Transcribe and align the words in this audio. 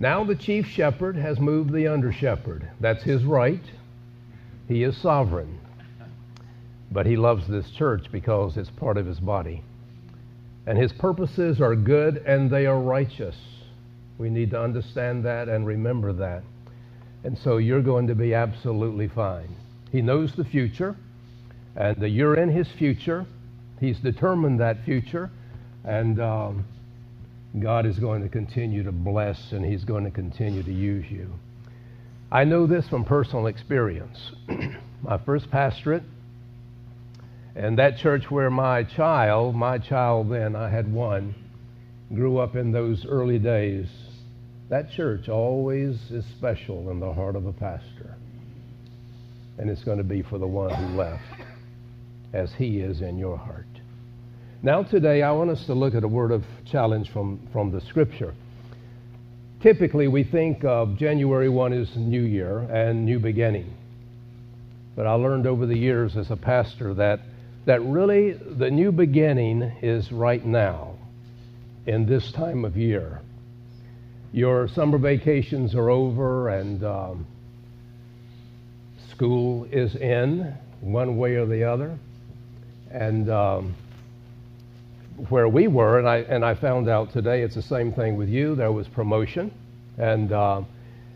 Now 0.00 0.24
the 0.24 0.34
chief 0.34 0.66
shepherd 0.66 1.16
has 1.16 1.38
moved 1.38 1.72
the 1.72 1.86
under 1.88 2.12
shepherd. 2.12 2.68
That's 2.80 3.02
his 3.02 3.24
right. 3.24 3.62
He 4.68 4.82
is 4.82 4.96
sovereign. 4.96 5.60
But 6.90 7.06
he 7.06 7.16
loves 7.16 7.46
this 7.46 7.70
church 7.70 8.06
because 8.10 8.56
it's 8.56 8.70
part 8.70 8.96
of 8.96 9.06
his 9.06 9.20
body. 9.20 9.62
And 10.66 10.78
his 10.78 10.92
purposes 10.92 11.60
are 11.60 11.76
good 11.76 12.18
and 12.18 12.50
they 12.50 12.66
are 12.66 12.80
righteous. 12.80 13.36
We 14.18 14.30
need 14.30 14.50
to 14.50 14.60
understand 14.60 15.24
that 15.24 15.48
and 15.48 15.66
remember 15.66 16.12
that. 16.14 16.42
And 17.24 17.36
so 17.38 17.56
you're 17.56 17.82
going 17.82 18.06
to 18.08 18.14
be 18.14 18.34
absolutely 18.34 19.08
fine. 19.08 19.54
He 19.90 20.02
knows 20.02 20.34
the 20.34 20.44
future, 20.44 20.96
and 21.76 22.00
you're 22.02 22.34
in 22.34 22.48
his 22.50 22.68
future. 22.72 23.26
He's 23.80 23.98
determined 23.98 24.60
that 24.60 24.84
future, 24.84 25.30
and 25.84 26.20
um, 26.20 26.64
God 27.60 27.86
is 27.86 27.98
going 27.98 28.22
to 28.22 28.28
continue 28.28 28.82
to 28.82 28.92
bless 28.92 29.52
and 29.52 29.64
He's 29.64 29.84
going 29.84 30.04
to 30.04 30.10
continue 30.10 30.62
to 30.62 30.72
use 30.72 31.06
you. 31.10 31.30
I 32.32 32.44
know 32.44 32.66
this 32.66 32.88
from 32.88 33.04
personal 33.04 33.46
experience. 33.46 34.32
my 35.02 35.18
first 35.18 35.50
pastorate, 35.50 36.02
and 37.54 37.78
that 37.78 37.98
church 37.98 38.30
where 38.30 38.50
my 38.50 38.82
child, 38.82 39.54
my 39.54 39.78
child 39.78 40.30
then, 40.30 40.56
I 40.56 40.68
had 40.68 40.92
one, 40.92 41.34
grew 42.12 42.38
up 42.38 42.56
in 42.56 42.72
those 42.72 43.06
early 43.06 43.38
days, 43.38 43.86
that 44.70 44.90
church 44.90 45.28
always 45.28 46.10
is 46.10 46.24
special 46.36 46.90
in 46.90 46.98
the 46.98 47.12
heart 47.12 47.36
of 47.36 47.46
a 47.46 47.52
pastor. 47.52 48.16
And 49.58 49.70
it's 49.70 49.84
going 49.84 49.98
to 49.98 50.04
be 50.04 50.22
for 50.22 50.38
the 50.38 50.46
one 50.46 50.74
who 50.74 50.96
left, 50.96 51.22
as 52.32 52.52
he 52.54 52.80
is 52.80 53.02
in 53.02 53.18
your 53.18 53.36
heart. 53.36 53.66
Now, 54.64 54.82
today, 54.82 55.20
I 55.20 55.30
want 55.32 55.50
us 55.50 55.66
to 55.66 55.74
look 55.74 55.94
at 55.94 56.04
a 56.04 56.08
word 56.08 56.30
of 56.30 56.42
challenge 56.64 57.10
from, 57.10 57.38
from 57.52 57.70
the 57.70 57.82
scripture. 57.82 58.32
Typically, 59.60 60.08
we 60.08 60.24
think 60.24 60.64
of 60.64 60.96
January 60.96 61.50
1 61.50 61.74
as 61.74 61.94
New 61.96 62.22
Year 62.22 62.60
and 62.60 63.04
new 63.04 63.18
beginning. 63.18 63.70
But 64.96 65.06
I 65.06 65.12
learned 65.12 65.46
over 65.46 65.66
the 65.66 65.76
years 65.76 66.16
as 66.16 66.30
a 66.30 66.36
pastor 66.36 66.94
that, 66.94 67.20
that 67.66 67.82
really 67.82 68.32
the 68.32 68.70
new 68.70 68.90
beginning 68.90 69.60
is 69.82 70.10
right 70.10 70.42
now, 70.42 70.94
in 71.84 72.06
this 72.06 72.32
time 72.32 72.64
of 72.64 72.74
year. 72.74 73.20
Your 74.32 74.66
summer 74.68 74.96
vacations 74.96 75.74
are 75.74 75.90
over 75.90 76.48
and 76.48 76.82
um, 76.82 77.26
school 79.10 79.64
is 79.70 79.94
in, 79.94 80.54
one 80.80 81.18
way 81.18 81.34
or 81.34 81.44
the 81.44 81.64
other. 81.64 81.98
And 82.90 83.28
um, 83.28 83.74
where 85.28 85.48
we 85.48 85.68
were, 85.68 85.98
and 85.98 86.08
I, 86.08 86.18
and 86.18 86.44
I 86.44 86.54
found 86.54 86.88
out 86.88 87.12
today 87.12 87.42
it's 87.42 87.54
the 87.54 87.62
same 87.62 87.92
thing 87.92 88.16
with 88.16 88.28
you. 88.28 88.54
There 88.54 88.72
was 88.72 88.88
promotion, 88.88 89.52
and 89.98 90.32
uh, 90.32 90.62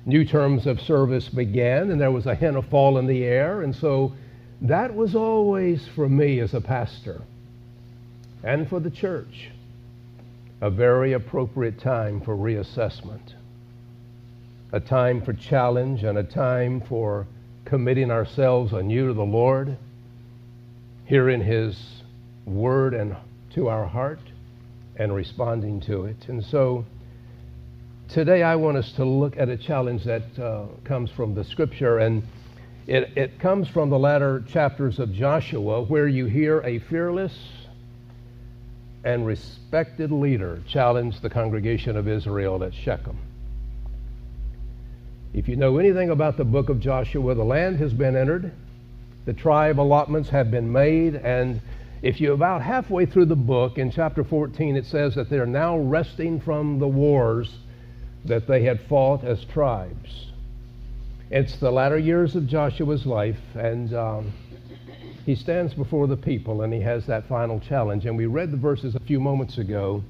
new 0.06 0.24
terms 0.24 0.66
of 0.66 0.80
service 0.80 1.28
began, 1.28 1.90
and 1.90 2.00
there 2.00 2.12
was 2.12 2.26
a 2.26 2.34
hint 2.34 2.56
of 2.56 2.66
fall 2.66 2.98
in 2.98 3.06
the 3.06 3.24
air. 3.24 3.62
And 3.62 3.74
so 3.74 4.12
that 4.62 4.94
was 4.94 5.14
always 5.14 5.86
for 5.94 6.08
me 6.08 6.40
as 6.40 6.54
a 6.54 6.60
pastor 6.60 7.22
and 8.42 8.68
for 8.68 8.80
the 8.80 8.90
church 8.90 9.50
a 10.60 10.70
very 10.70 11.12
appropriate 11.12 11.78
time 11.80 12.20
for 12.20 12.36
reassessment, 12.36 13.34
a 14.72 14.80
time 14.80 15.22
for 15.22 15.32
challenge, 15.32 16.02
and 16.02 16.18
a 16.18 16.24
time 16.24 16.80
for 16.80 17.26
committing 17.64 18.10
ourselves 18.10 18.72
anew 18.72 19.06
to 19.08 19.14
the 19.14 19.22
Lord, 19.22 19.76
hearing 21.04 21.40
His 21.40 22.02
word 22.44 22.92
and 22.94 23.14
to 23.54 23.68
our 23.68 23.86
heart 23.86 24.20
and 24.96 25.14
responding 25.14 25.80
to 25.80 26.04
it. 26.04 26.28
And 26.28 26.44
so 26.44 26.84
today 28.08 28.42
I 28.42 28.56
want 28.56 28.76
us 28.76 28.92
to 28.92 29.04
look 29.04 29.36
at 29.36 29.48
a 29.48 29.56
challenge 29.56 30.04
that 30.04 30.38
uh, 30.38 30.66
comes 30.84 31.10
from 31.10 31.34
the 31.34 31.44
scripture, 31.44 31.98
and 31.98 32.22
it, 32.86 33.12
it 33.16 33.38
comes 33.38 33.68
from 33.68 33.90
the 33.90 33.98
latter 33.98 34.44
chapters 34.48 34.98
of 34.98 35.12
Joshua, 35.12 35.82
where 35.82 36.08
you 36.08 36.26
hear 36.26 36.60
a 36.62 36.78
fearless 36.78 37.36
and 39.04 39.26
respected 39.26 40.10
leader 40.10 40.60
challenge 40.66 41.20
the 41.20 41.30
congregation 41.30 41.96
of 41.96 42.08
Israel 42.08 42.64
at 42.64 42.74
Shechem. 42.74 43.16
If 45.34 45.46
you 45.48 45.56
know 45.56 45.78
anything 45.78 46.10
about 46.10 46.36
the 46.36 46.44
book 46.44 46.68
of 46.68 46.80
Joshua, 46.80 47.34
the 47.34 47.44
land 47.44 47.78
has 47.78 47.92
been 47.92 48.16
entered, 48.16 48.50
the 49.26 49.34
tribe 49.34 49.78
allotments 49.78 50.30
have 50.30 50.50
been 50.50 50.72
made, 50.72 51.14
and 51.14 51.60
if 52.02 52.20
you're 52.20 52.34
about 52.34 52.62
halfway 52.62 53.06
through 53.06 53.26
the 53.26 53.36
book, 53.36 53.78
in 53.78 53.90
chapter 53.90 54.22
14, 54.24 54.76
it 54.76 54.86
says 54.86 55.14
that 55.16 55.28
they're 55.28 55.46
now 55.46 55.78
resting 55.78 56.40
from 56.40 56.78
the 56.78 56.88
wars 56.88 57.52
that 58.24 58.46
they 58.46 58.62
had 58.62 58.80
fought 58.82 59.24
as 59.24 59.44
tribes. 59.46 60.26
It's 61.30 61.56
the 61.56 61.70
latter 61.70 61.98
years 61.98 62.36
of 62.36 62.46
Joshua's 62.46 63.04
life, 63.04 63.40
and 63.54 63.92
um, 63.94 64.32
he 65.26 65.34
stands 65.34 65.74
before 65.74 66.06
the 66.06 66.16
people 66.16 66.62
and 66.62 66.72
he 66.72 66.80
has 66.80 67.04
that 67.04 67.28
final 67.28 67.60
challenge. 67.60 68.06
And 68.06 68.16
we 68.16 68.24
read 68.24 68.50
the 68.50 68.56
verses 68.56 68.94
a 68.94 69.00
few 69.00 69.20
moments 69.20 69.58
ago, 69.58 70.02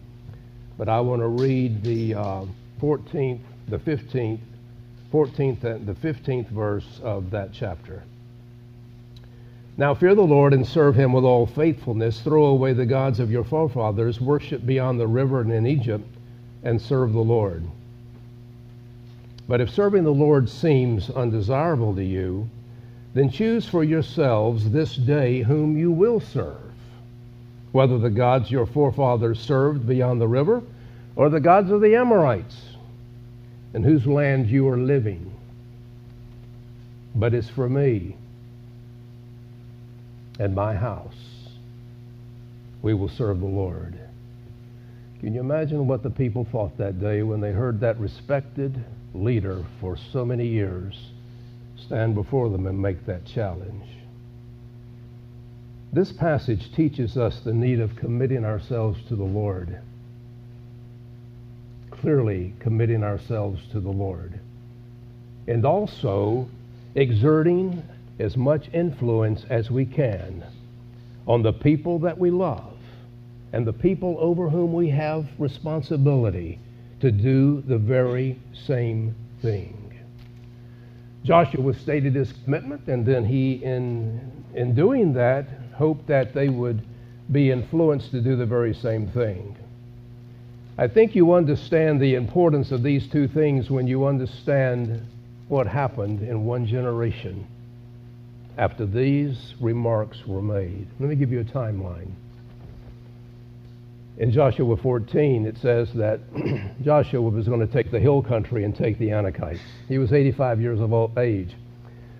but 0.76 0.88
I 0.88 1.00
want 1.00 1.22
to 1.22 1.26
read 1.26 1.82
the 1.82 2.15
uh, 2.15 2.44
14th, 2.81 3.41
the 3.66 3.78
15th, 3.78 4.38
14th, 5.12 5.65
and 5.65 5.87
the 5.88 5.94
15th 5.94 6.50
verse 6.50 7.00
of 7.03 7.32
that 7.32 7.53
chapter. 7.53 8.05
Now 9.78 9.94
fear 9.94 10.16
the 10.16 10.22
Lord 10.22 10.53
and 10.53 10.66
serve 10.66 10.97
him 10.97 11.12
with 11.12 11.22
all 11.22 11.47
faithfulness. 11.47 12.21
Throw 12.21 12.47
away 12.47 12.72
the 12.72 12.84
gods 12.84 13.21
of 13.21 13.31
your 13.31 13.44
forefathers, 13.44 14.21
worship 14.21 14.66
beyond 14.66 14.99
the 14.99 15.06
river 15.06 15.41
and 15.41 15.53
in 15.53 15.69
Egypt, 15.69 16.05
and 16.65 16.83
serve 16.83 17.12
the 17.12 17.21
Lord. 17.21 17.62
But 19.47 19.61
if 19.61 19.71
serving 19.71 20.03
the 20.03 20.12
Lord 20.12 20.49
seems 20.49 21.11
undesirable 21.11 21.94
to 21.94 22.05
you, 22.05 22.50
then 23.15 23.31
choose 23.31 23.69
for 23.69 23.84
yourselves 23.84 24.69
this 24.69 24.97
day 24.97 25.43
whom 25.43 25.78
you 25.78 25.93
will 25.93 26.19
serve, 26.19 26.72
whether 27.71 27.99
the 27.99 28.11
gods 28.11 28.50
your 28.50 28.67
forefathers 28.67 29.38
served 29.38 29.87
beyond 29.87 30.21
the 30.21 30.28
river, 30.28 30.61
or 31.15 31.31
the 31.31 31.38
gods 31.38 31.71
of 31.71 31.81
the 31.81 31.94
Amorites, 31.94 32.75
in 33.75 33.84
whose 33.84 34.09
land 34.09 34.49
you 34.49 34.69
are 34.69 34.77
living. 34.77 35.31
But 37.15 37.33
it's 37.33 37.49
for 37.49 37.69
me 37.69 38.17
and 40.38 40.54
my 40.54 40.75
house, 40.75 41.15
we 42.82 42.94
will 42.94 43.09
serve 43.09 43.41
the 43.41 43.47
Lord. 43.47 43.99
Can 45.21 45.34
you 45.34 45.41
imagine 45.41 45.87
what 45.87 46.03
the 46.03 46.10
people 46.10 46.44
thought 46.44 46.78
that 46.78 47.00
day 47.00 47.22
when 47.22 47.41
they 47.41 47.50
heard 47.50 47.81
that 47.81 47.99
respected 47.99 48.84
leader 49.15 49.65
for 49.81 49.97
so 50.12 50.25
many 50.25 50.47
years 50.47 50.94
stand 51.76 52.15
before 52.15 52.49
them 52.50 52.66
and 52.66 52.81
make 52.81 53.04
that 53.06 53.25
challenge? 53.25 53.84
This 55.93 56.12
passage 56.12 56.72
teaches 56.75 57.16
us 57.16 57.41
the 57.41 57.53
need 57.53 57.81
of 57.81 57.97
committing 57.97 58.44
ourselves 58.44 59.00
to 59.09 59.16
the 59.16 59.25
Lord. 59.25 59.81
Clearly, 61.91 62.53
committing 62.60 63.03
ourselves 63.03 63.60
to 63.72 63.81
the 63.81 63.91
Lord. 63.91 64.38
And 65.49 65.65
also 65.65 66.49
exerting 66.94 67.82
as 68.19 68.37
much 68.37 68.69
influence 68.73 69.45
as 69.49 69.71
we 69.71 69.84
can 69.84 70.45
on 71.27 71.43
the 71.43 71.53
people 71.53 71.99
that 72.01 72.19
we 72.19 72.31
love 72.31 72.75
and 73.53 73.67
the 73.67 73.73
people 73.73 74.17
over 74.19 74.49
whom 74.49 74.73
we 74.73 74.89
have 74.89 75.27
responsibility 75.39 76.59
to 77.01 77.11
do 77.11 77.62
the 77.62 77.79
very 77.79 78.39
same 78.53 79.15
thing. 79.41 79.75
Joshua 81.25 81.75
stated 81.75 82.15
his 82.15 82.33
commitment, 82.45 82.87
and 82.89 83.05
then 83.05 83.25
he, 83.25 83.55
in, 83.55 84.45
in 84.55 84.75
doing 84.75 85.12
that, 85.15 85.47
hoped 85.75 86.06
that 86.06 86.35
they 86.35 86.49
would 86.49 86.83
be 87.31 87.50
influenced 87.50 88.11
to 88.11 88.21
do 88.21 88.37
the 88.37 88.47
very 88.47 88.75
same 88.75 89.06
thing. 89.09 89.56
I 90.77 90.89
think 90.89 91.15
you 91.15 91.33
understand 91.35 92.00
the 92.00 92.15
importance 92.15 92.71
of 92.71 92.83
these 92.83 93.09
two 93.09 93.29
things 93.29 93.71
when 93.71 93.87
you 93.87 94.06
understand 94.06 95.06
what 95.49 95.67
happened 95.67 96.23
in 96.23 96.44
one 96.44 96.67
generation 96.67 97.47
after 98.58 98.84
these 98.84 99.55
remarks 99.60 100.26
were 100.26 100.43
made. 100.43 100.88
Let 100.99 101.08
me 101.08 101.14
give 101.14 101.31
you 101.31 101.40
a 101.40 101.44
timeline. 101.44 102.10
In 104.19 104.32
Joshua 104.32 104.76
14, 104.76 105.46
it 105.46 105.56
says 105.58 105.88
that 105.94 106.19
Joshua 106.82 107.20
was 107.20 107.46
going 107.46 107.60
to 107.60 107.72
take 107.72 107.93
the 107.93 108.00
hill 108.00 108.20
country 108.20 108.64
and 108.64 108.75
take 108.75 108.99
the 108.99 109.10
Anakites. 109.10 109.60
He 109.87 109.99
was 109.99 110.12
85 110.12 110.60
years 110.60 110.81
of 110.81 111.16
age. 111.16 111.55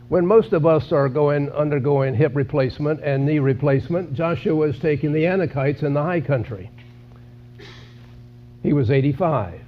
When 0.09 0.25
most 0.25 0.53
of 0.53 0.65
us 0.65 0.93
are 0.93 1.09
going, 1.09 1.51
undergoing 1.51 2.15
hip 2.15 2.37
replacement 2.37 3.03
and 3.03 3.27
knee 3.27 3.41
replacement, 3.41 4.15
Joshua 4.15 4.69
is 4.69 4.79
taking 4.79 5.13
the 5.13 5.25
Anakites 5.25 5.83
in 5.83 5.93
the 5.93 6.03
high 6.03 6.21
country. 6.21 6.71
He 8.63 8.73
was 8.73 8.93
85. 8.93 9.61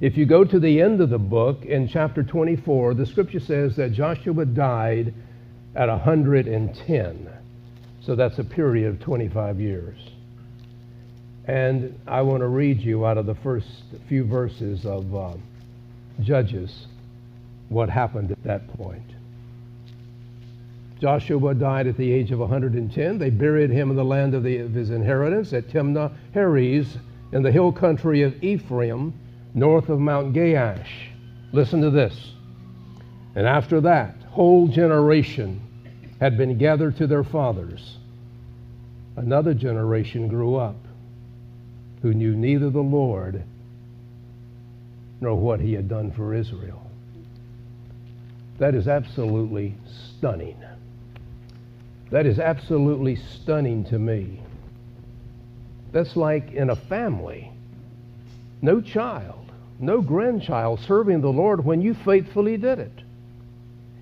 If 0.00 0.18
you 0.18 0.26
go 0.26 0.44
to 0.44 0.60
the 0.60 0.82
end 0.82 1.00
of 1.00 1.08
the 1.08 1.18
book 1.18 1.64
in 1.64 1.88
chapter 1.88 2.22
24, 2.22 2.94
the 2.94 3.06
scripture 3.06 3.40
says 3.40 3.76
that 3.76 3.92
Joshua 3.92 4.44
died 4.44 5.14
at 5.74 5.88
110. 5.88 7.28
So 8.02 8.14
that's 8.14 8.38
a 8.38 8.44
period 8.44 8.88
of 8.88 9.00
25 9.00 9.58
years. 9.58 9.98
And 11.46 11.98
I 12.06 12.22
want 12.22 12.40
to 12.40 12.48
read 12.48 12.80
you 12.80 13.06
out 13.06 13.16
of 13.16 13.24
the 13.24 13.36
first 13.36 13.68
few 14.08 14.24
verses 14.24 14.84
of 14.84 15.14
uh, 15.14 15.34
Judges 16.20 16.86
what 17.68 17.88
happened 17.88 18.30
at 18.30 18.42
that 18.44 18.68
point. 18.76 19.02
Joshua 21.00 21.54
died 21.54 21.86
at 21.86 21.96
the 21.96 22.10
age 22.10 22.32
of 22.32 22.38
110. 22.38 23.18
They 23.18 23.30
buried 23.30 23.70
him 23.70 23.90
in 23.90 23.96
the 23.96 24.04
land 24.04 24.34
of, 24.34 24.42
the, 24.42 24.58
of 24.58 24.72
his 24.72 24.90
inheritance 24.90 25.52
at 25.52 25.68
Timnah 25.68 26.12
Heres 26.32 26.98
in 27.32 27.42
the 27.42 27.52
hill 27.52 27.72
country 27.72 28.22
of 28.22 28.42
Ephraim, 28.42 29.12
north 29.56 29.88
of 29.88 29.98
Mount 29.98 30.34
Gaash. 30.34 30.86
Listen 31.52 31.80
to 31.80 31.90
this. 31.90 32.32
And 33.34 33.46
after 33.46 33.80
that, 33.80 34.14
whole 34.28 34.68
generation 34.68 35.62
had 36.20 36.36
been 36.36 36.58
gathered 36.58 36.98
to 36.98 37.06
their 37.06 37.24
fathers. 37.24 37.96
Another 39.16 39.54
generation 39.54 40.28
grew 40.28 40.56
up 40.56 40.76
who 42.02 42.12
knew 42.12 42.36
neither 42.36 42.68
the 42.68 42.82
Lord 42.82 43.42
nor 45.22 45.34
what 45.34 45.58
he 45.58 45.72
had 45.72 45.88
done 45.88 46.12
for 46.12 46.34
Israel. 46.34 46.82
That 48.58 48.74
is 48.74 48.86
absolutely 48.86 49.74
stunning. 50.18 50.62
That 52.10 52.26
is 52.26 52.38
absolutely 52.38 53.16
stunning 53.16 53.84
to 53.86 53.98
me. 53.98 54.42
That's 55.92 56.14
like 56.14 56.52
in 56.52 56.68
a 56.68 56.76
family. 56.76 57.50
No 58.60 58.82
child, 58.82 59.45
no 59.78 60.00
grandchild 60.00 60.80
serving 60.80 61.20
the 61.20 61.32
Lord 61.32 61.64
when 61.64 61.80
you 61.82 61.94
faithfully 61.94 62.56
did 62.56 62.78
it. 62.78 62.92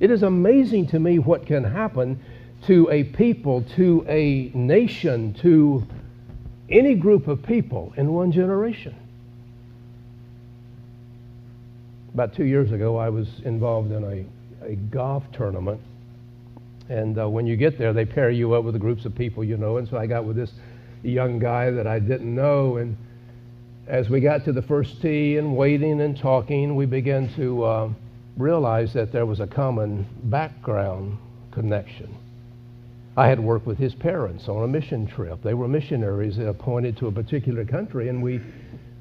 It 0.01 0.11
is 0.11 0.23
amazing 0.23 0.89
to 0.89 0.99
me 0.99 1.19
what 1.19 1.47
can 1.47 1.65
happen 1.65 2.21
to 2.67 2.89
a 2.91 3.05
people, 3.05 3.63
to 3.77 4.05
a 4.09 4.51
nation, 4.55 5.35
to 5.35 5.87
any 6.69 6.95
group 6.95 7.29
of 7.29 7.43
people 7.43 7.93
in 7.97 8.13
one 8.13 8.33
generation. 8.33 8.95
About 12.15 12.35
two 12.35 12.45
years 12.45 12.73
ago, 12.73 12.97
I 12.97 13.09
was 13.09 13.29
involved 13.45 13.91
in 13.93 14.05
a, 14.05 14.67
a 14.67 14.77
golf 14.77 15.25
tournament. 15.33 15.81
And 16.89 17.19
uh, 17.19 17.29
when 17.29 17.47
you 17.47 17.57
get 17.57 17.79
there, 17.79 17.93
they 17.93 18.05
pair 18.05 18.31
you 18.31 18.55
up 18.55 18.65
with 18.65 18.75
the 18.75 18.79
groups 18.79 19.05
of 19.05 19.15
people 19.15 19.43
you 19.43 19.57
know. 19.57 19.79
And 19.79 19.89
so 19.89 19.99
I 19.99 20.07
got 20.07 20.25
with 20.25 20.37
this 20.37 20.53
young 21.03 21.39
guy 21.39 21.71
that 21.71 21.87
I 21.87 21.99
didn't 21.99 22.35
know. 22.35 22.77
And 22.77 22.97
as 23.87 24.09
we 24.09 24.21
got 24.21 24.45
to 24.45 24.53
the 24.53 24.63
first 24.63 25.03
tee 25.03 25.37
and 25.37 25.57
waiting 25.57 26.01
and 26.01 26.19
talking, 26.19 26.75
we 26.75 26.87
began 26.87 27.33
to 27.35 27.65
uh, 27.65 27.91
realize 28.37 28.93
that 28.95 29.13
there 29.13 29.27
was 29.27 29.41
a 29.41 29.47
common 29.47 30.07
background 30.25 31.19
connection. 31.51 32.15
I 33.17 33.29
had 33.29 33.39
worked 33.39 33.67
with 33.67 33.79
his 33.79 33.95
parents 33.95 34.49
on 34.49 34.65
a 34.65 34.67
mission 34.67 35.07
trip. 35.07 35.43
They 35.43 35.55
were 35.55 35.69
missionaries 35.69 36.39
appointed 36.39 36.97
to 36.99 37.09
a 37.09 37.13
particular 37.13 37.65
country, 37.65 38.09
and 38.09 38.23
we, 38.23 38.41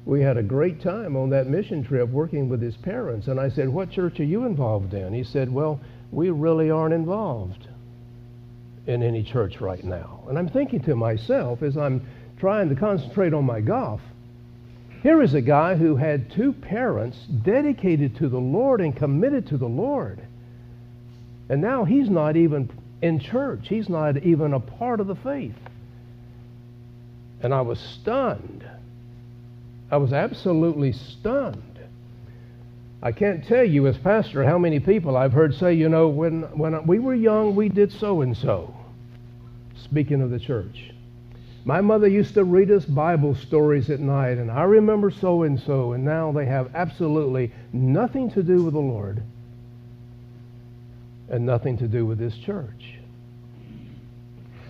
we 0.04 0.20
had 0.20 0.36
a 0.36 0.42
great 0.42 0.80
time 0.82 1.16
on 1.16 1.30
that 1.30 1.48
mission 1.48 1.82
trip 1.82 2.08
working 2.10 2.48
with 2.48 2.60
his 2.60 2.76
parents. 2.76 3.26
And 3.26 3.40
I 3.40 3.48
said, 3.48 3.68
What 3.68 3.90
church 3.90 4.20
are 4.20 4.24
you 4.24 4.44
involved 4.44 4.94
in? 4.94 5.12
He 5.12 5.24
said, 5.24 5.52
Well, 5.52 5.80
we 6.12 6.30
really 6.30 6.70
aren't 6.70 6.94
involved 6.94 7.66
in 8.86 9.02
any 9.02 9.22
church 9.22 9.60
right 9.60 9.82
now. 9.82 10.22
And 10.28 10.38
I'm 10.38 10.48
thinking 10.48 10.80
to 10.82 10.94
myself 10.94 11.62
as 11.62 11.76
I'm 11.76 12.06
trying 12.38 12.68
to 12.68 12.76
concentrate 12.76 13.32
on 13.32 13.44
my 13.44 13.60
golf, 13.60 14.00
here 15.04 15.20
is 15.20 15.34
a 15.34 15.42
guy 15.42 15.76
who 15.76 15.96
had 15.96 16.32
two 16.32 16.54
parents 16.54 17.18
dedicated 17.44 18.16
to 18.16 18.28
the 18.30 18.38
Lord 18.38 18.80
and 18.80 18.96
committed 18.96 19.48
to 19.48 19.58
the 19.58 19.68
Lord. 19.68 20.18
And 21.50 21.60
now 21.60 21.84
he's 21.84 22.08
not 22.08 22.36
even 22.36 22.70
in 23.02 23.20
church, 23.20 23.68
he's 23.68 23.90
not 23.90 24.16
even 24.16 24.54
a 24.54 24.60
part 24.60 25.00
of 25.00 25.06
the 25.06 25.14
faith. 25.14 25.58
And 27.42 27.52
I 27.52 27.60
was 27.60 27.78
stunned. 27.78 28.66
I 29.90 29.98
was 29.98 30.14
absolutely 30.14 30.92
stunned. 30.92 31.78
I 33.02 33.12
can't 33.12 33.44
tell 33.44 33.62
you 33.62 33.86
as 33.86 33.98
pastor 33.98 34.42
how 34.42 34.56
many 34.56 34.80
people 34.80 35.18
I've 35.18 35.34
heard 35.34 35.52
say, 35.56 35.74
you 35.74 35.90
know, 35.90 36.08
when, 36.08 36.44
when 36.56 36.86
we 36.86 36.98
were 36.98 37.14
young, 37.14 37.54
we 37.54 37.68
did 37.68 37.92
so 37.92 38.22
and 38.22 38.34
so. 38.34 38.74
Speaking 39.82 40.22
of 40.22 40.30
the 40.30 40.38
church. 40.38 40.93
My 41.64 41.80
mother 41.80 42.06
used 42.06 42.34
to 42.34 42.44
read 42.44 42.70
us 42.70 42.84
Bible 42.84 43.34
stories 43.34 43.88
at 43.88 44.00
night, 44.00 44.36
and 44.36 44.50
I 44.50 44.64
remember 44.64 45.10
so 45.10 45.44
and 45.44 45.58
so, 45.58 45.92
and 45.92 46.04
now 46.04 46.30
they 46.30 46.44
have 46.44 46.74
absolutely 46.74 47.52
nothing 47.72 48.30
to 48.32 48.42
do 48.42 48.62
with 48.62 48.74
the 48.74 48.80
Lord 48.80 49.22
and 51.30 51.46
nothing 51.46 51.78
to 51.78 51.88
do 51.88 52.04
with 52.04 52.18
this 52.18 52.36
church. 52.36 52.98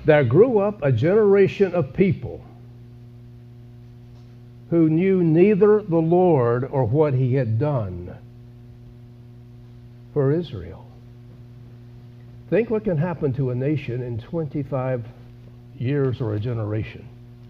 There 0.05 0.23
grew 0.23 0.59
up 0.59 0.83
a 0.83 0.93
generation 0.93 1.75
of 1.75 1.95
people 1.95 2.45
who 4.71 4.89
knew 4.89 5.23
neither 5.23 5.83
the 5.83 5.97
Lord 5.97 6.65
or 6.65 6.85
what 6.85 7.15
he 7.15 7.35
had 7.35 7.59
done 7.59 8.15
for 10.13 10.31
Israel. 10.31 10.87
Think 12.51 12.71
what 12.71 12.85
can 12.85 12.99
happen 12.99 13.33
to 13.35 13.51
a 13.51 13.55
nation 13.55 14.01
in 14.01 14.19
25 14.19 15.05
years 15.79 16.21
or 16.21 16.35
a 16.35 16.41
generation. 16.41 17.07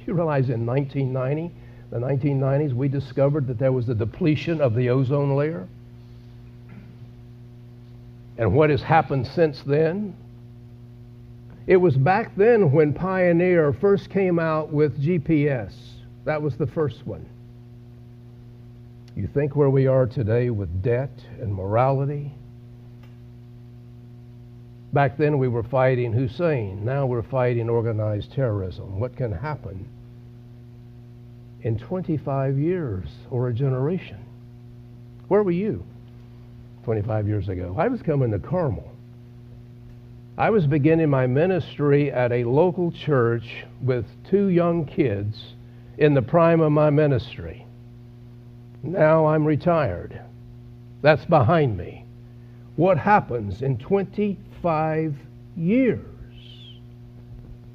You 0.07 0.15
realize 0.15 0.51
in 0.51 0.67
1990, 0.67 1.55
the 1.91 1.99
1990s, 1.99 2.75
we 2.75 2.89
discovered 2.89 3.47
that 3.47 3.59
there 3.59 3.73
was 3.73 3.89
a 3.89 3.95
depletion 3.95 4.61
of 4.61 4.75
the 4.75 4.91
ozone 4.91 5.37
layer? 5.37 5.67
And 8.37 8.53
what 8.53 8.71
has 8.71 8.83
happened 8.83 9.27
since 9.27 9.63
then? 9.63 10.15
It 11.67 11.77
was 11.77 11.97
back 11.97 12.37
then 12.37 12.73
when 12.73 12.93
Pioneer 12.93 13.73
first 13.73 14.11
came 14.11 14.39
out 14.39 14.71
with 14.71 15.01
GPS. 15.01 15.73
That 16.25 16.43
was 16.43 16.57
the 16.57 16.67
first 16.67 17.07
one. 17.07 17.27
You 19.17 19.29
think 19.29 19.55
where 19.55 19.71
we 19.71 19.87
are 19.87 20.07
today 20.07 20.51
with 20.51 20.83
debt 20.83 21.13
and 21.41 21.55
morality 21.55 22.33
Back 24.95 25.17
then 25.17 25.39
we 25.39 25.49
were 25.49 25.65
fighting 25.65 26.13
Hussein. 26.13 26.85
Now 26.85 27.05
we're 27.05 27.25
fighting 27.25 27.69
organized 27.69 28.33
terrorism. 28.33 29.01
What 29.01 29.17
can 29.17 29.33
happen 29.33 29.89
in 31.63 31.81
25 31.81 32.57
years 32.57 33.09
or 33.29 33.49
a 33.49 33.53
generation? 33.53 34.25
Where 35.27 35.43
were 35.43 35.51
you 35.51 35.85
25 36.85 37.27
years 37.27 37.49
ago? 37.49 37.75
I 37.77 37.89
was 37.89 38.03
coming 38.03 38.31
to 38.31 38.39
Carmel. 38.39 38.89
I 40.39 40.51
was 40.51 40.65
beginning 40.65 41.11
my 41.11 41.27
ministry 41.27 42.13
at 42.13 42.31
a 42.31 42.45
local 42.45 42.93
church 42.93 43.65
with 43.83 44.07
two 44.31 44.47
young 44.47 44.87
kids 44.87 45.55
in 45.99 46.15
the 46.15 46.23
prime 46.23 46.61
of 46.61 46.71
my 46.71 46.91
ministry. 46.91 47.67
Now 48.85 49.27
I'm 49.27 49.45
retired. 49.45 50.21
That's 51.03 51.25
behind 51.25 51.77
me. 51.77 52.05
What 52.77 52.97
happens 52.97 53.61
in 53.61 53.79
20 53.79 54.39
25 54.65 55.15
years. 55.59 56.01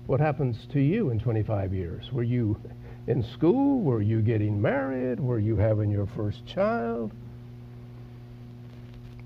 What 0.07 0.19
happens 0.19 0.57
to 0.73 0.79
you 0.79 1.11
in 1.11 1.19
25 1.19 1.71
years? 1.71 2.11
Were 2.11 2.23
you 2.23 2.57
in 3.05 3.21
school? 3.21 3.81
Were 3.81 4.01
you 4.01 4.23
getting 4.23 4.59
married? 4.59 5.19
Were 5.19 5.37
you 5.37 5.55
having 5.55 5.91
your 5.91 6.07
first 6.07 6.47
child? 6.47 7.11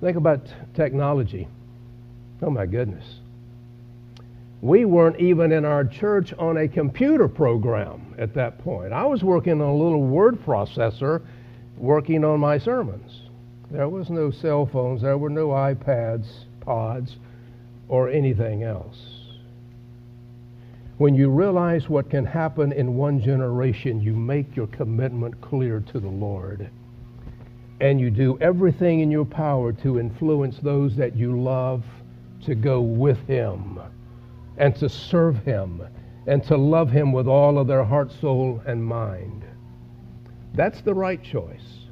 Think 0.01 0.17
about 0.17 0.41
technology. 0.73 1.47
Oh 2.41 2.49
my 2.49 2.65
goodness. 2.65 3.05
We 4.61 4.83
weren't 4.83 5.21
even 5.21 5.53
in 5.53 5.63
our 5.63 5.85
church 5.85 6.33
on 6.33 6.57
a 6.57 6.67
computer 6.67 7.29
program 7.29 8.13
at 8.17 8.33
that 8.33 8.59
point. 8.59 8.91
I 8.91 9.05
was 9.05 9.23
working 9.23 9.61
on 9.61 9.69
a 9.69 9.73
little 9.73 10.03
word 10.03 10.35
processor 10.45 11.21
working 11.77 12.25
on 12.25 12.41
my 12.41 12.57
sermons. 12.57 13.21
There 13.71 13.87
was 13.87 14.09
no 14.09 14.31
cell 14.31 14.65
phones, 14.65 15.01
there 15.01 15.17
were 15.17 15.29
no 15.29 15.47
iPads, 15.47 16.27
pods 16.59 17.15
or 17.93 18.09
anything 18.09 18.63
else. 18.63 18.97
When 20.97 21.13
you 21.13 21.29
realize 21.29 21.87
what 21.87 22.09
can 22.09 22.25
happen 22.25 22.71
in 22.71 22.95
one 22.95 23.21
generation, 23.21 24.01
you 24.01 24.15
make 24.15 24.55
your 24.55 24.65
commitment 24.65 25.39
clear 25.41 25.79
to 25.79 25.99
the 25.99 26.09
Lord. 26.09 26.71
And 27.81 28.01
you 28.01 28.09
do 28.09 28.35
everything 28.41 29.01
in 29.01 29.11
your 29.11 29.25
power 29.25 29.71
to 29.73 29.99
influence 29.99 30.57
those 30.57 30.95
that 30.95 31.15
you 31.15 31.39
love 31.39 31.83
to 32.45 32.55
go 32.55 32.81
with 32.81 33.19
Him 33.27 33.79
and 34.57 34.75
to 34.77 34.89
serve 34.89 35.37
Him 35.43 35.83
and 36.25 36.43
to 36.45 36.57
love 36.57 36.89
Him 36.89 37.11
with 37.11 37.27
all 37.27 37.59
of 37.59 37.67
their 37.67 37.83
heart, 37.83 38.11
soul, 38.19 38.59
and 38.65 38.83
mind. 38.83 39.45
That's 40.55 40.81
the 40.81 40.95
right 40.95 41.21
choice. 41.21 41.85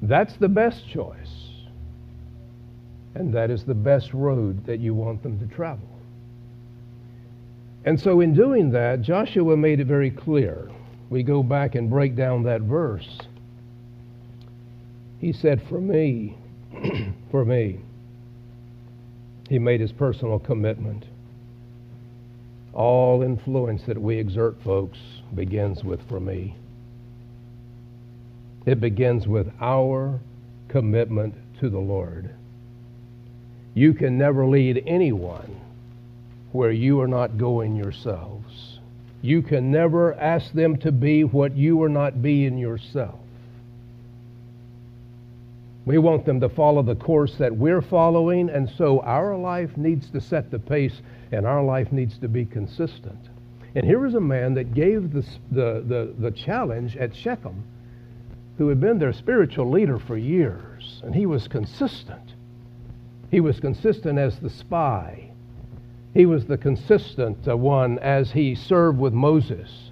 That's 0.00 0.36
the 0.36 0.48
best 0.48 0.88
choice. 0.88 1.47
And 3.18 3.34
that 3.34 3.50
is 3.50 3.64
the 3.64 3.74
best 3.74 4.14
road 4.14 4.64
that 4.66 4.78
you 4.78 4.94
want 4.94 5.24
them 5.24 5.40
to 5.40 5.46
travel. 5.52 5.88
And 7.84 7.98
so, 7.98 8.20
in 8.20 8.32
doing 8.32 8.70
that, 8.70 9.02
Joshua 9.02 9.56
made 9.56 9.80
it 9.80 9.86
very 9.86 10.10
clear. 10.10 10.70
We 11.10 11.24
go 11.24 11.42
back 11.42 11.74
and 11.74 11.90
break 11.90 12.14
down 12.14 12.44
that 12.44 12.60
verse. 12.60 13.18
He 15.20 15.32
said, 15.32 15.60
For 15.68 15.80
me, 15.80 16.38
for 17.32 17.44
me, 17.44 17.80
he 19.48 19.58
made 19.58 19.80
his 19.80 19.90
personal 19.90 20.38
commitment. 20.38 21.04
All 22.72 23.22
influence 23.22 23.82
that 23.88 24.00
we 24.00 24.16
exert, 24.18 24.62
folks, 24.62 24.98
begins 25.34 25.82
with 25.82 26.00
for 26.08 26.20
me. 26.20 26.54
It 28.64 28.80
begins 28.80 29.26
with 29.26 29.50
our 29.60 30.20
commitment 30.68 31.34
to 31.58 31.68
the 31.68 31.78
Lord. 31.78 32.30
You 33.78 33.94
can 33.94 34.18
never 34.18 34.44
lead 34.44 34.82
anyone 34.88 35.54
where 36.50 36.72
you 36.72 37.00
are 37.00 37.06
not 37.06 37.38
going 37.38 37.76
yourselves. 37.76 38.80
You 39.22 39.40
can 39.40 39.70
never 39.70 40.14
ask 40.14 40.52
them 40.52 40.78
to 40.78 40.90
be 40.90 41.22
what 41.22 41.56
you 41.56 41.80
are 41.84 41.88
not 41.88 42.20
being 42.20 42.58
yourself. 42.58 43.20
We 45.86 45.98
want 45.98 46.26
them 46.26 46.40
to 46.40 46.48
follow 46.48 46.82
the 46.82 46.96
course 46.96 47.36
that 47.36 47.54
we're 47.54 47.80
following, 47.80 48.50
and 48.50 48.68
so 48.68 48.98
our 49.02 49.36
life 49.36 49.76
needs 49.76 50.10
to 50.10 50.20
set 50.20 50.50
the 50.50 50.58
pace 50.58 51.00
and 51.30 51.46
our 51.46 51.62
life 51.62 51.92
needs 51.92 52.18
to 52.18 52.26
be 52.26 52.46
consistent. 52.46 53.28
And 53.76 53.84
here 53.84 54.04
is 54.06 54.14
a 54.14 54.20
man 54.20 54.54
that 54.54 54.74
gave 54.74 55.12
the, 55.12 55.24
the, 55.52 55.84
the, 55.86 56.14
the 56.18 56.30
challenge 56.32 56.96
at 56.96 57.14
Shechem 57.14 57.62
who 58.56 58.70
had 58.70 58.80
been 58.80 58.98
their 58.98 59.12
spiritual 59.12 59.70
leader 59.70 60.00
for 60.00 60.16
years, 60.16 61.00
and 61.04 61.14
he 61.14 61.26
was 61.26 61.46
consistent. 61.46 62.34
He 63.30 63.40
was 63.40 63.60
consistent 63.60 64.18
as 64.18 64.38
the 64.38 64.50
spy. 64.50 65.30
He 66.14 66.26
was 66.26 66.46
the 66.46 66.58
consistent 66.58 67.46
uh, 67.46 67.56
one 67.56 67.98
as 67.98 68.32
he 68.32 68.54
served 68.54 68.98
with 68.98 69.12
Moses. 69.12 69.90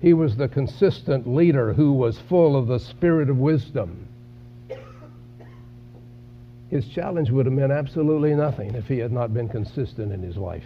He 0.00 0.14
was 0.14 0.36
the 0.36 0.48
consistent 0.48 1.26
leader 1.26 1.72
who 1.72 1.92
was 1.92 2.18
full 2.18 2.56
of 2.56 2.68
the 2.68 2.78
spirit 2.78 3.28
of 3.28 3.38
wisdom. 3.38 4.08
His 6.68 6.88
challenge 6.88 7.30
would 7.30 7.46
have 7.46 7.52
meant 7.54 7.72
absolutely 7.72 8.34
nothing 8.34 8.74
if 8.74 8.86
he 8.86 8.98
had 8.98 9.12
not 9.12 9.32
been 9.32 9.48
consistent 9.48 10.12
in 10.12 10.22
his 10.22 10.36
life. 10.36 10.64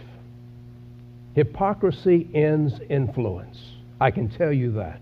Hypocrisy 1.33 2.27
ends 2.33 2.79
influence. 2.89 3.57
I 3.99 4.11
can 4.11 4.29
tell 4.29 4.51
you 4.51 4.71
that. 4.73 5.01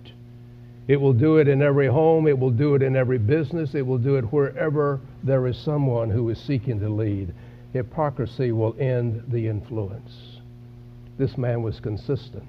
It 0.89 0.99
will 0.99 1.13
do 1.13 1.37
it 1.37 1.47
in 1.47 1.61
every 1.61 1.85
home. 1.85 2.27
It 2.27 2.39
will 2.39 2.49
do 2.49 2.73
it 2.73 2.81
in 2.81 2.95
every 2.95 3.19
business. 3.19 3.75
It 3.75 3.85
will 3.85 3.99
do 3.99 4.15
it 4.15 4.33
wherever 4.33 4.99
there 5.23 5.45
is 5.45 5.55
someone 5.55 6.09
who 6.09 6.27
is 6.29 6.39
seeking 6.39 6.79
to 6.79 6.89
lead. 6.89 7.31
Hypocrisy 7.73 8.51
will 8.51 8.75
end 8.79 9.23
the 9.27 9.47
influence. 9.47 10.39
This 11.19 11.37
man 11.37 11.61
was 11.61 11.79
consistent. 11.79 12.43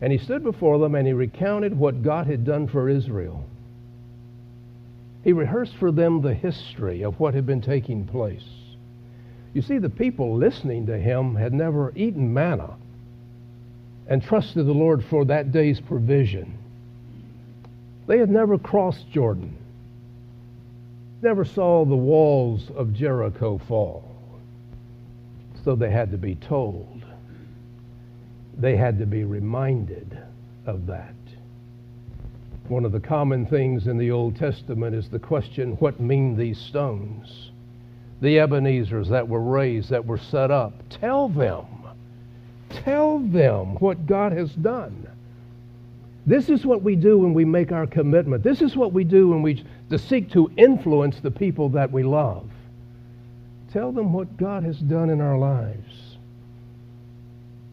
And 0.00 0.10
he 0.10 0.18
stood 0.18 0.42
before 0.42 0.80
them 0.80 0.96
and 0.96 1.06
he 1.06 1.12
recounted 1.12 1.78
what 1.78 2.02
God 2.02 2.26
had 2.26 2.44
done 2.44 2.66
for 2.66 2.88
Israel. 2.88 3.44
He 5.22 5.32
rehearsed 5.32 5.76
for 5.76 5.92
them 5.92 6.22
the 6.22 6.34
history 6.34 7.02
of 7.02 7.20
what 7.20 7.34
had 7.34 7.46
been 7.46 7.60
taking 7.60 8.04
place. 8.04 8.48
You 9.54 9.62
see, 9.62 9.78
the 9.78 9.90
people 9.90 10.36
listening 10.36 10.86
to 10.86 10.98
him 10.98 11.36
had 11.36 11.52
never 11.52 11.92
eaten 11.94 12.34
manna 12.34 12.74
and 14.08 14.22
trusted 14.22 14.66
the 14.66 14.72
Lord 14.72 15.04
for 15.04 15.24
that 15.26 15.52
day's 15.52 15.80
provision. 15.80 16.56
They 18.06 18.18
had 18.18 18.30
never 18.30 18.58
crossed 18.58 19.10
Jordan, 19.10 19.56
never 21.20 21.44
saw 21.44 21.84
the 21.84 21.94
walls 21.94 22.70
of 22.74 22.94
Jericho 22.94 23.58
fall. 23.68 24.04
So 25.64 25.74
they 25.74 25.90
had 25.90 26.10
to 26.12 26.18
be 26.18 26.34
told. 26.36 27.04
They 28.56 28.76
had 28.76 28.98
to 28.98 29.06
be 29.06 29.24
reminded 29.24 30.18
of 30.64 30.86
that. 30.86 31.14
One 32.68 32.84
of 32.84 32.92
the 32.92 33.00
common 33.00 33.46
things 33.46 33.86
in 33.86 33.98
the 33.98 34.10
Old 34.10 34.36
Testament 34.36 34.94
is 34.94 35.08
the 35.08 35.18
question 35.18 35.72
what 35.72 36.00
mean 36.00 36.36
these 36.36 36.58
stones? 36.58 37.50
The 38.20 38.38
Ebenezers 38.38 39.08
that 39.08 39.28
were 39.28 39.42
raised, 39.42 39.90
that 39.90 40.04
were 40.04 40.18
set 40.18 40.50
up. 40.50 40.74
Tell 40.88 41.28
them 41.28 41.66
Tell 42.70 43.18
them 43.18 43.76
what 43.76 44.06
God 44.06 44.32
has 44.32 44.50
done. 44.54 45.08
This 46.26 46.50
is 46.50 46.66
what 46.66 46.82
we 46.82 46.94
do 46.94 47.18
when 47.18 47.32
we 47.32 47.44
make 47.44 47.72
our 47.72 47.86
commitment. 47.86 48.42
This 48.42 48.60
is 48.60 48.76
what 48.76 48.92
we 48.92 49.04
do 49.04 49.28
when 49.28 49.40
we 49.40 49.64
to 49.88 49.98
seek 49.98 50.30
to 50.32 50.50
influence 50.56 51.20
the 51.20 51.30
people 51.30 51.70
that 51.70 51.90
we 51.90 52.02
love. 52.02 52.48
Tell 53.72 53.92
them 53.92 54.12
what 54.12 54.36
God 54.36 54.62
has 54.64 54.78
done 54.78 55.08
in 55.08 55.20
our 55.20 55.38
lives. 55.38 56.16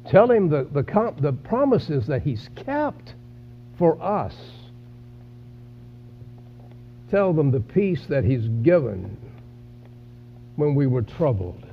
Tell 0.09 0.31
him 0.31 0.49
the, 0.49 0.63
the, 0.71 1.13
the 1.19 1.33
promises 1.33 2.07
that 2.07 2.21
he's 2.21 2.49
kept 2.55 3.13
for 3.77 4.01
us. 4.01 4.35
Tell 7.11 7.33
them 7.33 7.51
the 7.51 7.59
peace 7.59 8.05
that 8.07 8.23
he's 8.23 8.47
given 8.61 9.17
when 10.55 10.75
we 10.75 10.87
were 10.87 11.01
troubled. 11.01 11.64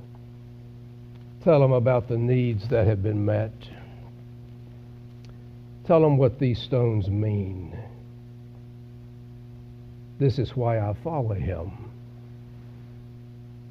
Tell 1.45 1.61
them 1.61 1.73
about 1.73 2.09
the 2.09 2.19
needs 2.19 2.69
that 2.69 2.87
have 2.87 3.03
been 3.03 3.25
met. 3.25 3.53
Tell 5.87 6.01
them 6.01 6.17
what 6.17 6.39
these 6.39 6.61
stones 6.61 7.09
mean. 7.09 7.77
This 10.21 10.39
is 10.39 10.55
why 10.55 10.79
I 10.79 10.95
follow 11.03 11.35
him. 11.35 11.73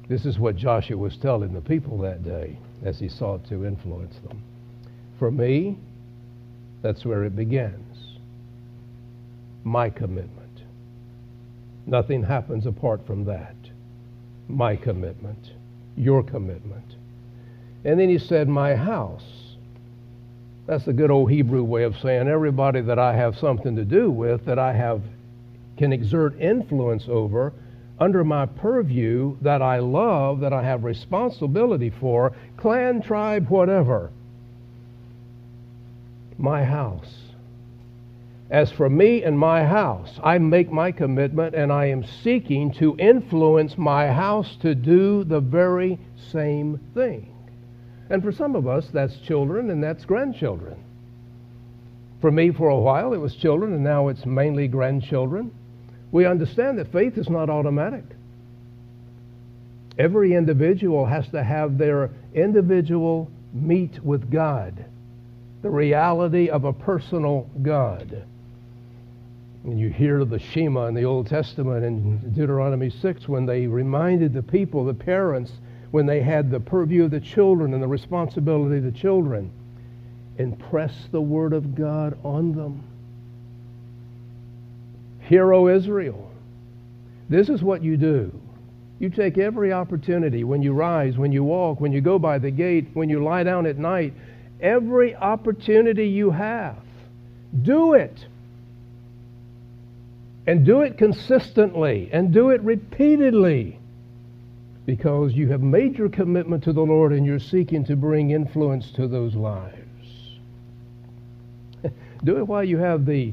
This 0.08 0.26
is 0.26 0.38
what 0.38 0.56
Joshua 0.56 0.98
was 0.98 1.16
telling 1.16 1.54
the 1.54 1.62
people 1.62 1.96
that 1.98 2.22
day 2.22 2.58
as 2.84 2.98
he 2.98 3.08
sought 3.08 3.46
to 3.48 3.64
influence 3.64 4.16
them. 4.26 4.42
For 5.18 5.30
me, 5.30 5.78
that's 6.82 7.06
where 7.06 7.24
it 7.24 7.34
begins. 7.34 8.18
My 9.64 9.88
commitment. 9.88 10.62
Nothing 11.86 12.22
happens 12.22 12.66
apart 12.66 13.06
from 13.06 13.24
that. 13.24 13.56
My 14.48 14.76
commitment. 14.76 15.52
Your 15.96 16.22
commitment. 16.22 16.96
And 17.84 17.98
then 17.98 18.08
he 18.08 18.18
said, 18.18 18.48
My 18.48 18.74
house. 18.74 19.24
That's 20.66 20.84
the 20.84 20.92
good 20.92 21.10
old 21.10 21.30
Hebrew 21.30 21.64
way 21.64 21.82
of 21.82 21.98
saying 21.98 22.28
everybody 22.28 22.80
that 22.82 22.98
I 22.98 23.14
have 23.14 23.36
something 23.36 23.74
to 23.76 23.84
do 23.84 24.10
with, 24.10 24.44
that 24.44 24.58
I 24.58 24.72
have 24.72 25.02
can 25.76 25.92
exert 25.92 26.38
influence 26.40 27.06
over, 27.08 27.52
under 27.98 28.22
my 28.24 28.46
purview, 28.46 29.36
that 29.40 29.62
I 29.62 29.78
love, 29.78 30.40
that 30.40 30.52
I 30.52 30.62
have 30.62 30.84
responsibility 30.84 31.90
for, 31.90 32.32
clan, 32.56 33.02
tribe, 33.02 33.48
whatever. 33.48 34.10
My 36.38 36.64
house. 36.64 37.14
As 38.50 38.70
for 38.70 38.88
me 38.90 39.22
and 39.24 39.38
my 39.38 39.64
house, 39.64 40.20
I 40.22 40.38
make 40.38 40.70
my 40.70 40.92
commitment 40.92 41.54
and 41.54 41.72
I 41.72 41.86
am 41.86 42.04
seeking 42.04 42.72
to 42.74 42.96
influence 42.98 43.78
my 43.78 44.08
house 44.08 44.56
to 44.56 44.74
do 44.74 45.24
the 45.24 45.40
very 45.40 45.98
same 46.30 46.78
thing. 46.94 47.31
And 48.12 48.22
for 48.22 48.30
some 48.30 48.54
of 48.56 48.68
us, 48.68 48.86
that's 48.92 49.16
children 49.26 49.70
and 49.70 49.82
that's 49.82 50.04
grandchildren. 50.04 50.76
For 52.20 52.30
me, 52.30 52.50
for 52.50 52.68
a 52.68 52.78
while, 52.78 53.14
it 53.14 53.16
was 53.16 53.34
children, 53.34 53.72
and 53.72 53.82
now 53.82 54.08
it's 54.08 54.26
mainly 54.26 54.68
grandchildren. 54.68 55.50
We 56.10 56.26
understand 56.26 56.78
that 56.78 56.92
faith 56.92 57.16
is 57.16 57.30
not 57.30 57.48
automatic. 57.48 58.04
Every 59.98 60.34
individual 60.34 61.06
has 61.06 61.26
to 61.30 61.42
have 61.42 61.78
their 61.78 62.10
individual 62.34 63.30
meet 63.54 64.04
with 64.04 64.30
God, 64.30 64.84
the 65.62 65.70
reality 65.70 66.50
of 66.50 66.64
a 66.64 66.72
personal 66.72 67.48
God. 67.62 68.26
And 69.64 69.80
you 69.80 69.88
hear 69.88 70.26
the 70.26 70.38
Shema 70.38 70.88
in 70.88 70.94
the 70.94 71.04
Old 71.04 71.28
Testament 71.28 71.82
in 71.82 72.18
Deuteronomy 72.34 72.90
6 72.90 73.26
when 73.26 73.46
they 73.46 73.66
reminded 73.66 74.34
the 74.34 74.42
people, 74.42 74.84
the 74.84 74.92
parents, 74.92 75.50
when 75.92 76.06
they 76.06 76.22
had 76.22 76.50
the 76.50 76.58
purview 76.58 77.04
of 77.04 77.10
the 77.10 77.20
children 77.20 77.74
and 77.74 77.82
the 77.82 77.86
responsibility 77.86 78.78
of 78.78 78.82
the 78.82 78.98
children, 78.98 79.52
impress 80.38 81.06
the 81.12 81.20
Word 81.20 81.52
of 81.52 81.74
God 81.74 82.18
on 82.24 82.56
them. 82.56 82.82
Hear, 85.20 85.52
O 85.52 85.68
Israel, 85.68 86.30
this 87.28 87.48
is 87.48 87.62
what 87.62 87.84
you 87.84 87.96
do. 87.98 88.32
You 88.98 89.10
take 89.10 89.36
every 89.36 89.72
opportunity 89.72 90.44
when 90.44 90.62
you 90.62 90.72
rise, 90.72 91.18
when 91.18 91.30
you 91.30 91.44
walk, 91.44 91.80
when 91.80 91.92
you 91.92 92.00
go 92.00 92.18
by 92.18 92.38
the 92.38 92.50
gate, 92.50 92.88
when 92.94 93.10
you 93.10 93.22
lie 93.22 93.42
down 93.42 93.66
at 93.66 93.76
night, 93.76 94.14
every 94.60 95.14
opportunity 95.14 96.08
you 96.08 96.30
have, 96.30 96.78
do 97.60 97.92
it. 97.92 98.26
And 100.46 100.64
do 100.64 100.80
it 100.80 100.96
consistently 100.96 102.08
and 102.12 102.32
do 102.32 102.50
it 102.50 102.62
repeatedly 102.62 103.78
because 104.86 105.32
you 105.32 105.48
have 105.48 105.62
made 105.62 105.96
your 105.96 106.08
commitment 106.08 106.64
to 106.64 106.72
the 106.72 106.82
Lord 106.82 107.12
and 107.12 107.24
you're 107.24 107.38
seeking 107.38 107.84
to 107.84 107.96
bring 107.96 108.30
influence 108.30 108.90
to 108.92 109.06
those 109.06 109.34
lives. 109.34 109.78
Do 112.24 112.38
it 112.38 112.46
while 112.46 112.64
you 112.64 112.78
have 112.78 113.06
the, 113.06 113.32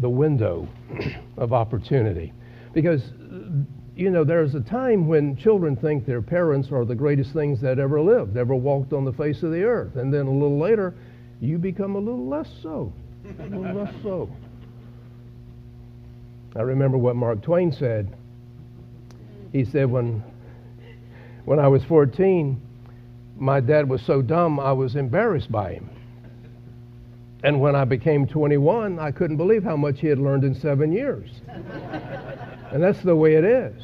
the 0.00 0.10
window 0.10 0.68
of 1.36 1.52
opportunity. 1.52 2.32
Because, 2.74 3.02
you 3.96 4.10
know, 4.10 4.22
there's 4.22 4.54
a 4.54 4.60
time 4.60 5.06
when 5.06 5.34
children 5.36 5.76
think 5.76 6.04
their 6.04 6.20
parents 6.20 6.70
are 6.70 6.84
the 6.84 6.94
greatest 6.94 7.32
things 7.32 7.60
that 7.62 7.78
ever 7.78 8.00
lived, 8.02 8.36
ever 8.36 8.54
walked 8.54 8.92
on 8.92 9.04
the 9.04 9.12
face 9.12 9.42
of 9.42 9.52
the 9.52 9.62
earth. 9.62 9.96
And 9.96 10.12
then 10.12 10.26
a 10.26 10.30
little 10.30 10.58
later, 10.58 10.94
you 11.40 11.56
become 11.56 11.96
a 11.96 11.98
little 11.98 12.26
less 12.26 12.48
so. 12.62 12.92
A 13.38 13.42
little 13.44 13.74
less 13.74 13.94
so. 14.02 14.30
I 16.54 16.60
remember 16.60 16.98
what 16.98 17.16
Mark 17.16 17.42
Twain 17.42 17.72
said. 17.72 18.14
He 19.52 19.64
said, 19.64 19.90
when 19.90 20.22
when 21.46 21.60
I 21.60 21.68
was 21.68 21.84
14, 21.84 22.60
my 23.38 23.60
dad 23.60 23.88
was 23.88 24.02
so 24.02 24.20
dumb, 24.20 24.58
I 24.58 24.72
was 24.72 24.96
embarrassed 24.96 25.50
by 25.50 25.74
him. 25.74 25.88
And 27.44 27.60
when 27.60 27.76
I 27.76 27.84
became 27.84 28.26
21, 28.26 28.98
I 28.98 29.12
couldn't 29.12 29.36
believe 29.36 29.62
how 29.62 29.76
much 29.76 30.00
he 30.00 30.08
had 30.08 30.18
learned 30.18 30.42
in 30.42 30.56
seven 30.56 30.90
years. 30.90 31.30
and 32.72 32.82
that's 32.82 33.00
the 33.00 33.14
way 33.14 33.34
it 33.34 33.44
is. 33.44 33.80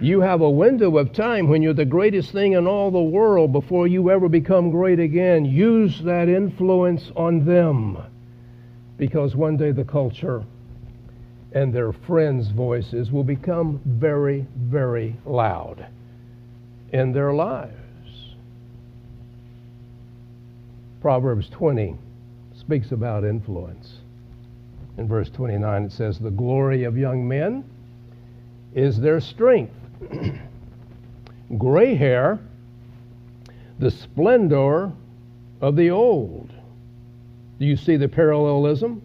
You 0.00 0.20
have 0.20 0.40
a 0.40 0.50
window 0.50 0.98
of 0.98 1.12
time 1.12 1.48
when 1.48 1.62
you're 1.62 1.72
the 1.72 1.84
greatest 1.84 2.32
thing 2.32 2.54
in 2.54 2.66
all 2.66 2.90
the 2.90 3.00
world 3.00 3.52
before 3.52 3.86
you 3.86 4.10
ever 4.10 4.28
become 4.28 4.70
great 4.70 4.98
again. 4.98 5.44
Use 5.44 6.02
that 6.02 6.28
influence 6.28 7.12
on 7.14 7.44
them. 7.44 7.96
Because 8.96 9.36
one 9.36 9.56
day 9.56 9.70
the 9.70 9.84
culture 9.84 10.42
and 11.52 11.72
their 11.72 11.92
friends' 11.92 12.48
voices 12.48 13.12
will 13.12 13.24
become 13.24 13.80
very, 13.84 14.48
very 14.56 15.14
loud 15.24 15.86
in 16.92 17.12
their 17.12 17.32
lives. 17.32 17.72
Proverbs 21.00 21.48
20 21.50 21.96
speaks 22.54 22.92
about 22.92 23.24
influence. 23.24 23.98
In 24.98 25.06
verse 25.06 25.28
29, 25.30 25.84
it 25.84 25.92
says, 25.92 26.18
The 26.18 26.30
glory 26.30 26.84
of 26.84 26.96
young 26.96 27.26
men 27.28 27.64
is 28.74 28.98
their 28.98 29.20
strength. 29.20 29.74
Gray 31.58 31.94
hair, 31.94 32.40
the 33.78 33.90
splendor 33.90 34.90
of 35.60 35.76
the 35.76 35.90
old. 35.90 36.52
Do 37.58 37.66
you 37.66 37.76
see 37.76 37.96
the 37.96 38.08
parallelism? 38.08 39.02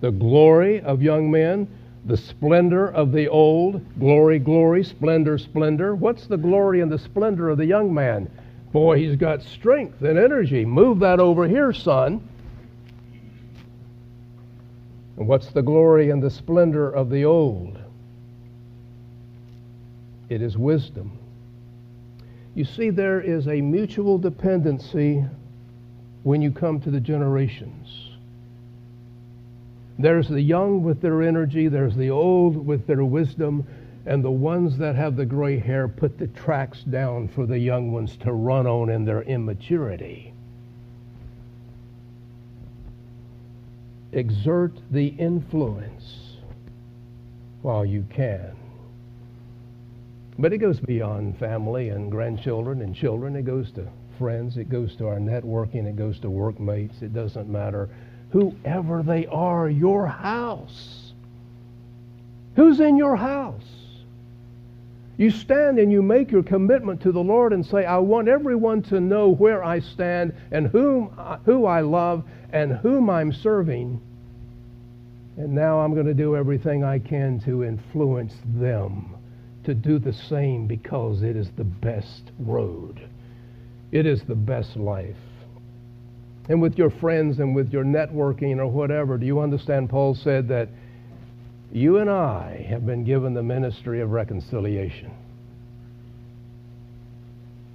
The 0.00 0.10
glory 0.10 0.80
of 0.80 1.02
young 1.02 1.30
men, 1.30 1.68
the 2.04 2.16
splendor 2.16 2.88
of 2.88 3.12
the 3.12 3.28
old. 3.28 3.80
Glory, 3.98 4.38
glory, 4.38 4.84
splendor, 4.84 5.38
splendor. 5.38 5.94
What's 5.94 6.26
the 6.26 6.36
glory 6.36 6.80
and 6.80 6.90
the 6.90 6.98
splendor 6.98 7.48
of 7.48 7.58
the 7.58 7.66
young 7.66 7.92
man? 7.92 8.30
Boy, 8.72 8.98
he's 8.98 9.16
got 9.16 9.42
strength 9.42 10.02
and 10.02 10.18
energy. 10.18 10.64
Move 10.64 10.98
that 11.00 11.20
over 11.20 11.46
here, 11.46 11.72
son. 11.72 12.26
And 15.16 15.28
what's 15.28 15.52
the 15.52 15.62
glory 15.62 16.10
and 16.10 16.22
the 16.22 16.30
splendor 16.30 16.90
of 16.90 17.10
the 17.10 17.24
old? 17.24 17.78
It 20.28 20.40
is 20.40 20.56
wisdom. 20.56 21.18
You 22.54 22.64
see, 22.64 22.90
there 22.90 23.20
is 23.20 23.46
a 23.46 23.60
mutual 23.60 24.18
dependency 24.18 25.24
when 26.22 26.40
you 26.40 26.50
come 26.50 26.80
to 26.80 26.90
the 26.90 27.00
generations. 27.00 28.01
There's 29.98 30.28
the 30.28 30.40
young 30.40 30.82
with 30.82 31.00
their 31.00 31.22
energy, 31.22 31.68
there's 31.68 31.94
the 31.94 32.10
old 32.10 32.66
with 32.66 32.86
their 32.86 33.04
wisdom, 33.04 33.66
and 34.06 34.24
the 34.24 34.30
ones 34.30 34.78
that 34.78 34.96
have 34.96 35.16
the 35.16 35.26
gray 35.26 35.58
hair 35.58 35.86
put 35.86 36.18
the 36.18 36.26
tracks 36.28 36.82
down 36.82 37.28
for 37.28 37.46
the 37.46 37.58
young 37.58 37.92
ones 37.92 38.16
to 38.18 38.32
run 38.32 38.66
on 38.66 38.90
in 38.90 39.04
their 39.04 39.22
immaturity. 39.22 40.32
Exert 44.12 44.72
the 44.90 45.06
influence 45.06 46.36
while 47.62 47.84
you 47.84 48.04
can. 48.10 48.56
But 50.38 50.52
it 50.52 50.58
goes 50.58 50.80
beyond 50.80 51.38
family 51.38 51.90
and 51.90 52.10
grandchildren 52.10 52.82
and 52.82 52.94
children. 52.94 53.36
It 53.36 53.44
goes 53.44 53.70
to 53.72 53.86
friends. 54.18 54.56
It 54.56 54.68
goes 54.68 54.96
to 54.96 55.06
our 55.06 55.18
networking. 55.18 55.86
It 55.86 55.96
goes 55.96 56.18
to 56.20 56.30
workmates. 56.30 57.02
It 57.02 57.14
doesn't 57.14 57.48
matter. 57.48 57.88
Whoever 58.32 59.02
they 59.02 59.26
are, 59.26 59.68
your 59.68 60.06
house. 60.06 61.12
Who's 62.56 62.80
in 62.80 62.96
your 62.96 63.16
house? 63.16 63.62
You 65.16 65.30
stand 65.30 65.78
and 65.78 65.92
you 65.92 66.02
make 66.02 66.30
your 66.30 66.42
commitment 66.42 67.02
to 67.02 67.12
the 67.12 67.22
Lord 67.22 67.52
and 67.52 67.64
say, 67.64 67.84
I 67.84 67.98
want 67.98 68.28
everyone 68.28 68.82
to 68.84 69.00
know 69.00 69.28
where 69.28 69.62
I 69.62 69.80
stand 69.80 70.34
and 70.50 70.66
whom, 70.66 71.08
who 71.44 71.66
I 71.66 71.80
love 71.80 72.24
and 72.52 72.72
whom 72.72 73.10
I'm 73.10 73.32
serving. 73.32 74.00
And 75.36 75.54
now 75.54 75.80
I'm 75.80 75.94
going 75.94 76.06
to 76.06 76.14
do 76.14 76.36
everything 76.36 76.84
I 76.84 76.98
can 76.98 77.40
to 77.40 77.64
influence 77.64 78.34
them 78.44 79.14
to 79.64 79.74
do 79.74 79.98
the 79.98 80.12
same 80.12 80.66
because 80.66 81.22
it 81.22 81.36
is 81.36 81.50
the 81.52 81.64
best 81.64 82.32
road. 82.38 83.00
It 83.92 84.06
is 84.06 84.22
the 84.22 84.34
best 84.34 84.76
life. 84.76 85.16
And 86.48 86.60
with 86.60 86.76
your 86.76 86.90
friends 86.90 87.38
and 87.38 87.54
with 87.54 87.72
your 87.72 87.84
networking 87.84 88.58
or 88.58 88.66
whatever, 88.66 89.16
do 89.16 89.26
you 89.26 89.40
understand? 89.40 89.90
Paul 89.90 90.14
said 90.14 90.48
that 90.48 90.68
you 91.72 91.98
and 91.98 92.10
I 92.10 92.66
have 92.68 92.84
been 92.84 93.04
given 93.04 93.34
the 93.34 93.42
ministry 93.42 94.00
of 94.00 94.10
reconciliation. 94.10 95.10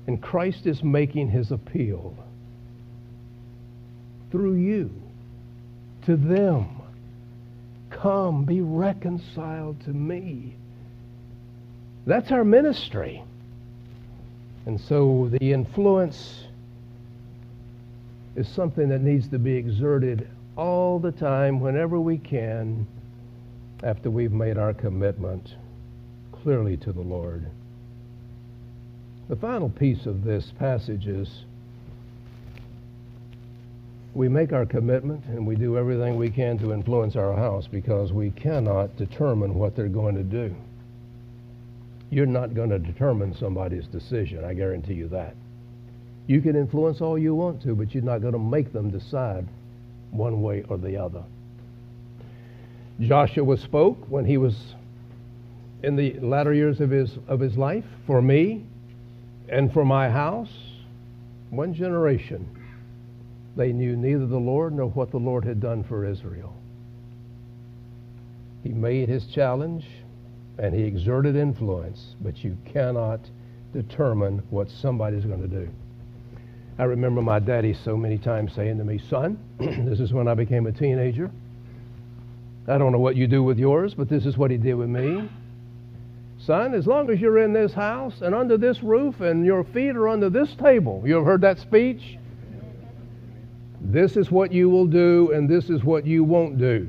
And 0.06 0.22
Christ 0.22 0.66
is 0.66 0.84
making 0.84 1.30
his 1.30 1.52
appeal 1.52 2.16
through 4.32 4.56
you 4.56 4.92
to 6.06 6.16
them. 6.16 6.70
Come, 7.90 8.46
be 8.46 8.62
reconciled 8.62 9.82
to 9.86 9.90
me. 9.90 10.56
That's 12.06 12.32
our 12.32 12.44
ministry. 12.44 13.24
And 14.66 14.80
so 14.80 15.30
the 15.32 15.52
influence 15.52 16.47
is 18.38 18.48
something 18.48 18.88
that 18.90 19.02
needs 19.02 19.28
to 19.30 19.40
be 19.40 19.56
exerted 19.56 20.30
all 20.56 21.00
the 21.00 21.12
time, 21.12 21.60
whenever 21.60 22.00
we 22.00 22.20
can, 22.20 22.88
after 23.84 24.12
we've 24.12 24.32
made 24.32 24.58
our 24.58 24.74
commitment 24.74 25.56
clearly 26.32 26.78
to 26.78 26.94
the 26.94 27.02
Lord. 27.02 27.48
The 29.28 29.36
final 29.36 29.70
piece 29.70 30.06
of 30.06 30.24
this 30.24 30.54
passage 30.58 31.08
is 31.08 31.44
we 34.14 34.30
make 34.30 34.54
our 34.54 34.66
commitment 34.66 35.26
and 35.26 35.46
we 35.46 35.56
do 35.56 35.78
everything 35.78 36.16
we 36.16 36.30
can 36.30 36.60
to 36.60 36.74
influence 36.74 37.16
our 37.16 37.36
house 37.36 37.68
because 37.68 38.14
we 38.14 38.32
cannot 38.32 38.96
determine 38.98 39.56
what 39.56 39.76
they're 39.76 39.88
going 39.88 40.16
to 40.16 40.24
do. 40.24 40.56
You're 42.12 42.26
not 42.28 42.54
going 42.54 42.70
to 42.70 42.80
determine 42.80 43.36
somebody's 43.36 43.88
decision, 43.88 44.46
I 44.46 44.54
guarantee 44.54 44.94
you 44.94 45.08
that. 45.10 45.36
You 46.28 46.42
can 46.42 46.56
influence 46.56 47.00
all 47.00 47.18
you 47.18 47.34
want 47.34 47.62
to, 47.64 47.74
but 47.74 47.94
you're 47.94 48.04
not 48.04 48.20
going 48.20 48.34
to 48.34 48.40
make 48.40 48.74
them 48.74 48.92
decide 48.92 49.48
one 50.12 50.42
way 50.42 50.64
or 50.68 50.78
the 50.78 50.98
other. 50.98 51.24
Joshua 53.00 53.58
spoke 53.58 54.06
when 54.10 54.26
he 54.26 54.38
was 54.38 54.76
in 55.84 55.96
the 55.96 56.20
latter 56.20 56.54
years 56.54 56.82
of 56.82 56.90
his, 56.90 57.18
of 57.28 57.40
his 57.40 57.58
life 57.58 57.86
for 58.06 58.22
me 58.22 58.66
and 59.48 59.72
for 59.72 59.86
my 59.86 60.10
house. 60.10 60.52
One 61.50 61.74
generation, 61.74 62.50
they 63.56 63.72
knew 63.72 63.96
neither 63.96 64.26
the 64.26 64.40
Lord 64.40 64.74
nor 64.74 64.88
what 64.90 65.12
the 65.12 65.20
Lord 65.20 65.46
had 65.46 65.62
done 65.62 65.84
for 65.84 66.06
Israel. 66.06 66.54
He 68.64 68.70
made 68.70 69.08
his 69.08 69.28
challenge 69.28 69.86
and 70.58 70.74
he 70.74 70.84
exerted 70.84 71.38
influence, 71.38 72.16
but 72.20 72.44
you 72.44 72.58
cannot 72.66 73.22
determine 73.72 74.40
what 74.50 74.70
somebody's 74.70 75.24
going 75.24 75.42
to 75.42 75.48
do. 75.48 75.70
I 76.80 76.84
remember 76.84 77.22
my 77.22 77.40
daddy 77.40 77.74
so 77.74 77.98
many 77.98 78.20
times 78.20 78.54
saying 78.54 78.78
to 78.78 78.84
me, 78.84 79.00
Son, 79.10 79.40
this 79.60 80.00
is 80.00 80.14
when 80.14 80.28
I 80.28 80.36
became 80.36 80.68
a 80.68 80.72
teenager. 80.72 81.32
I 82.68 82.78
don't 82.78 82.92
know 82.92 83.00
what 83.00 83.16
you 83.16 83.26
do 83.28 83.42
with 83.42 83.58
yours, 83.58 83.94
but 83.96 84.10
this 84.10 84.26
is 84.26 84.38
what 84.38 84.52
he 84.52 84.58
did 84.58 84.76
with 84.76 84.90
me. 84.90 85.28
Son, 86.40 86.76
as 86.76 86.86
long 86.86 87.10
as 87.10 87.20
you're 87.20 87.40
in 87.40 87.52
this 87.52 87.74
house 87.74 88.22
and 88.22 88.36
under 88.36 88.58
this 88.58 88.84
roof 88.84 89.22
and 89.22 89.44
your 89.44 89.64
feet 89.64 89.96
are 89.96 90.08
under 90.08 90.30
this 90.30 90.54
table, 90.56 91.02
you 91.04 91.16
have 91.16 91.26
heard 91.26 91.42
that 91.42 91.58
speech? 91.58 92.18
This 93.82 94.16
is 94.16 94.30
what 94.30 94.52
you 94.52 94.70
will 94.70 94.86
do 94.86 95.32
and 95.34 95.50
this 95.50 95.70
is 95.70 95.84
what 95.84 96.06
you 96.06 96.24
won't 96.24 96.60
do. 96.60 96.88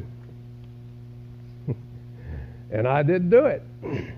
and 2.70 2.86
I 2.86 3.02
didn't 3.02 3.30
do 3.30 3.46
it. 3.46 3.62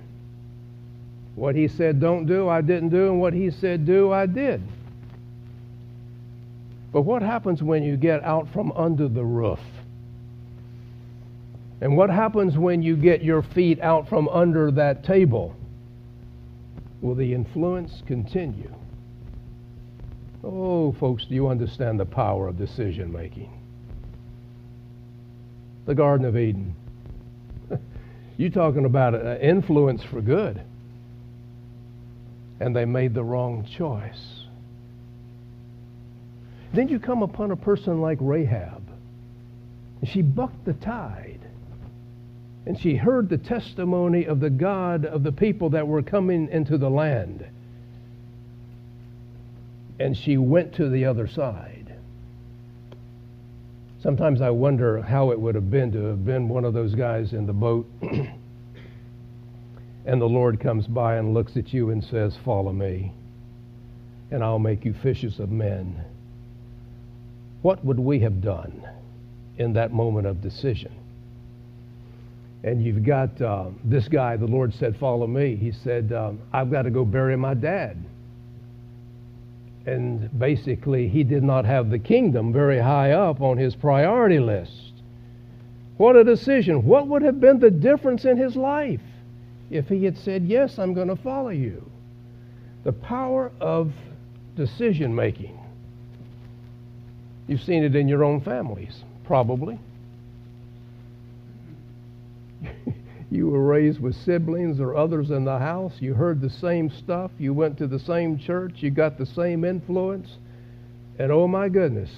what 1.37 1.55
he 1.55 1.69
said 1.69 2.01
don't 2.01 2.27
do, 2.27 2.49
I 2.49 2.61
didn't 2.61 2.89
do, 2.89 3.07
and 3.07 3.21
what 3.21 3.35
he 3.35 3.51
said 3.51 3.87
do, 3.87 4.13
I 4.13 4.27
did. 4.27 4.63
But 6.93 7.03
what 7.03 7.23
happens 7.23 7.63
when 7.63 7.83
you 7.83 7.97
get 7.97 8.25
out 8.25 8.49
from 8.53 8.73
under 8.73 9.09
the 9.09 9.25
roof? 9.25 9.61
And 11.81 11.97
what 11.97 12.11
happens 12.11 12.59
when 12.59 12.83
you 12.83 12.97
get 12.97 13.23
your 13.23 13.43
feet 13.43 13.81
out 13.81 14.09
from 14.09 14.29
under 14.29 14.71
that 14.73 15.05
table? 15.05 15.55
Will 17.01 17.15
the 17.15 17.33
influence 17.33 18.03
continue? 18.07 18.75
Oh, 20.43 20.93
folks, 20.99 21.25
do 21.27 21.35
you 21.35 21.49
understand 21.49 22.01
the 22.01 22.07
power 22.07 22.49
of 22.49 22.59
decision 22.59 23.13
making? 23.13 23.51
The 25.87 25.95
Garden 25.95 26.27
of 26.27 26.37
Eden. 26.37 26.75
you 28.37 28.51
talking 28.51 28.85
about 28.85 29.15
an 29.15 29.41
influence 29.41 30.03
for 30.11 30.21
good. 30.21 30.63
And 32.59 32.77
they 32.77 32.85
made 32.85 33.15
the 33.15 33.25
wrong 33.25 33.67
choice. 33.77 34.40
Then 36.73 36.89
you 36.89 36.99
come 36.99 37.23
upon 37.23 37.51
a 37.51 37.57
person 37.57 38.01
like 38.01 38.19
Rahab. 38.21 38.83
And 40.01 40.09
She 40.09 40.23
bucked 40.23 40.65
the 40.65 40.75
tide 40.75 41.41
and 42.67 42.79
she 42.79 42.95
heard 42.95 43.29
the 43.29 43.39
testimony 43.39 44.27
of 44.27 44.41
the 44.41 44.51
God 44.51 45.07
of 45.07 45.23
the 45.23 45.33
people 45.33 45.71
that 45.71 45.89
were 45.89 46.03
coming 46.03 46.49
into 46.51 46.79
the 46.79 46.91
land. 46.91 47.47
and 50.01 50.17
she 50.17 50.39
went 50.39 50.75
to 50.75 50.89
the 50.89 51.05
other 51.05 51.29
side. 51.29 51.95
Sometimes 54.03 54.41
I 54.41 54.49
wonder 54.49 55.03
how 55.03 55.31
it 55.31 55.39
would 55.39 55.55
have 55.55 55.71
been 55.71 55.93
to 55.93 56.05
have 56.07 56.25
been 56.25 56.49
one 56.49 56.65
of 56.65 56.73
those 56.73 56.95
guys 56.95 57.35
in 57.35 57.47
the 57.47 57.53
boat, 57.53 57.87
and 60.07 60.21
the 60.21 60.29
Lord 60.29 60.59
comes 60.59 60.87
by 60.87 61.17
and 61.17 61.35
looks 61.35 61.57
at 61.59 61.75
you 61.75 61.91
and 61.91 62.03
says, 62.03 62.35
Follow 62.45 62.73
me, 62.73 63.13
and 64.31 64.43
I'll 64.43 64.59
make 64.59 64.87
you 64.87 64.95
fishers 64.95 65.39
of 65.39 65.51
men. 65.51 66.03
What 67.63 67.85
would 67.85 68.01
we 68.01 68.21
have 68.21 68.41
done 68.41 68.89
in 69.59 69.75
that 69.75 69.93
moment 69.93 70.27
of 70.27 70.41
decision? 70.41 70.93
and 72.63 72.85
you've 72.85 73.05
got 73.05 73.41
uh, 73.41 73.67
this 73.85 74.09
guy, 74.09 74.37
the 74.37 74.47
Lord 74.47 74.75
said, 74.75 74.97
Follow 74.99 75.27
me. 75.27 75.57
He 75.57 75.73
said, 75.73 76.13
um, 76.13 76.41
I've 76.53 76.71
got 76.71 76.83
to 76.83 76.91
go 76.91 77.05
bury 77.05 77.37
my 77.37 77.55
dad. 77.55 77.97
And 79.87 80.39
basically, 80.39 81.09
he 81.09 81.25
did 81.25 81.43
not 81.43 81.65
have 81.65 81.89
the 81.89 81.99
kingdom 81.99 82.53
very 82.53 82.79
high 82.79 83.13
up 83.13 83.41
on 83.41 83.57
his 83.57 83.75
priority 83.75 84.39
list. 84.39 84.93
What 85.97 86.17
a 86.17 86.25
decision. 86.25 86.85
What 86.85 87.07
would 87.09 87.23
have 87.23 87.41
been 87.41 87.61
the 87.61 87.71
difference 87.71 88.25
in 88.25 88.37
his 88.37 88.57
life 88.57 89.01
if 89.71 89.89
he 89.89 90.05
had 90.05 90.19
said, 90.19 90.45
Yes, 90.45 90.79
I'm 90.79 90.93
going 90.93 91.09
to 91.09 91.17
follow 91.17 91.51
you? 91.51 91.91
The 92.85 92.93
power 92.93 93.53
of 93.61 93.93
decision 94.55 95.15
making. 95.15 95.59
You've 97.51 97.65
seen 97.65 97.83
it 97.83 97.97
in 97.97 98.07
your 98.07 98.23
own 98.23 98.41
families, 98.41 99.03
probably. 99.25 99.77
you 103.31 103.49
were 103.49 103.65
raised 103.65 103.99
with 104.01 104.15
siblings 104.15 104.79
or 104.79 104.97
others 104.97 105.33
in 105.33 105.45
the 105.45 105.59
house. 105.59 105.95
You 105.99 106.15
heard 106.15 106.41
the 106.41 106.49
same 106.49 106.89
stuff. 106.89 107.33
You 107.41 107.53
went 107.53 107.77
to 107.79 107.89
the 107.89 107.99
same 107.99 108.39
church. 108.39 108.85
You 108.85 108.91
got 108.91 109.19
the 109.19 109.27
same 109.27 109.65
influence. 109.65 110.39
And 111.19 111.33
oh 111.33 111.49
my 111.49 111.69
goodness, 111.69 112.13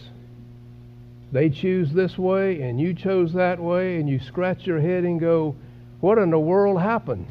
they 1.33 1.49
choose 1.49 1.91
this 1.95 2.19
way 2.19 2.61
and 2.61 2.79
you 2.79 2.93
chose 2.93 3.33
that 3.33 3.59
way, 3.59 3.97
and 3.97 4.11
you 4.11 4.21
scratch 4.21 4.67
your 4.67 4.83
head 4.83 5.05
and 5.05 5.19
go, 5.19 5.57
What 6.01 6.19
in 6.19 6.29
the 6.29 6.39
world 6.39 6.79
happened? 6.79 7.27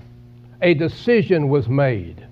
A 0.64 0.74
decision 0.74 1.50
was 1.50 1.70
made, 1.70 2.26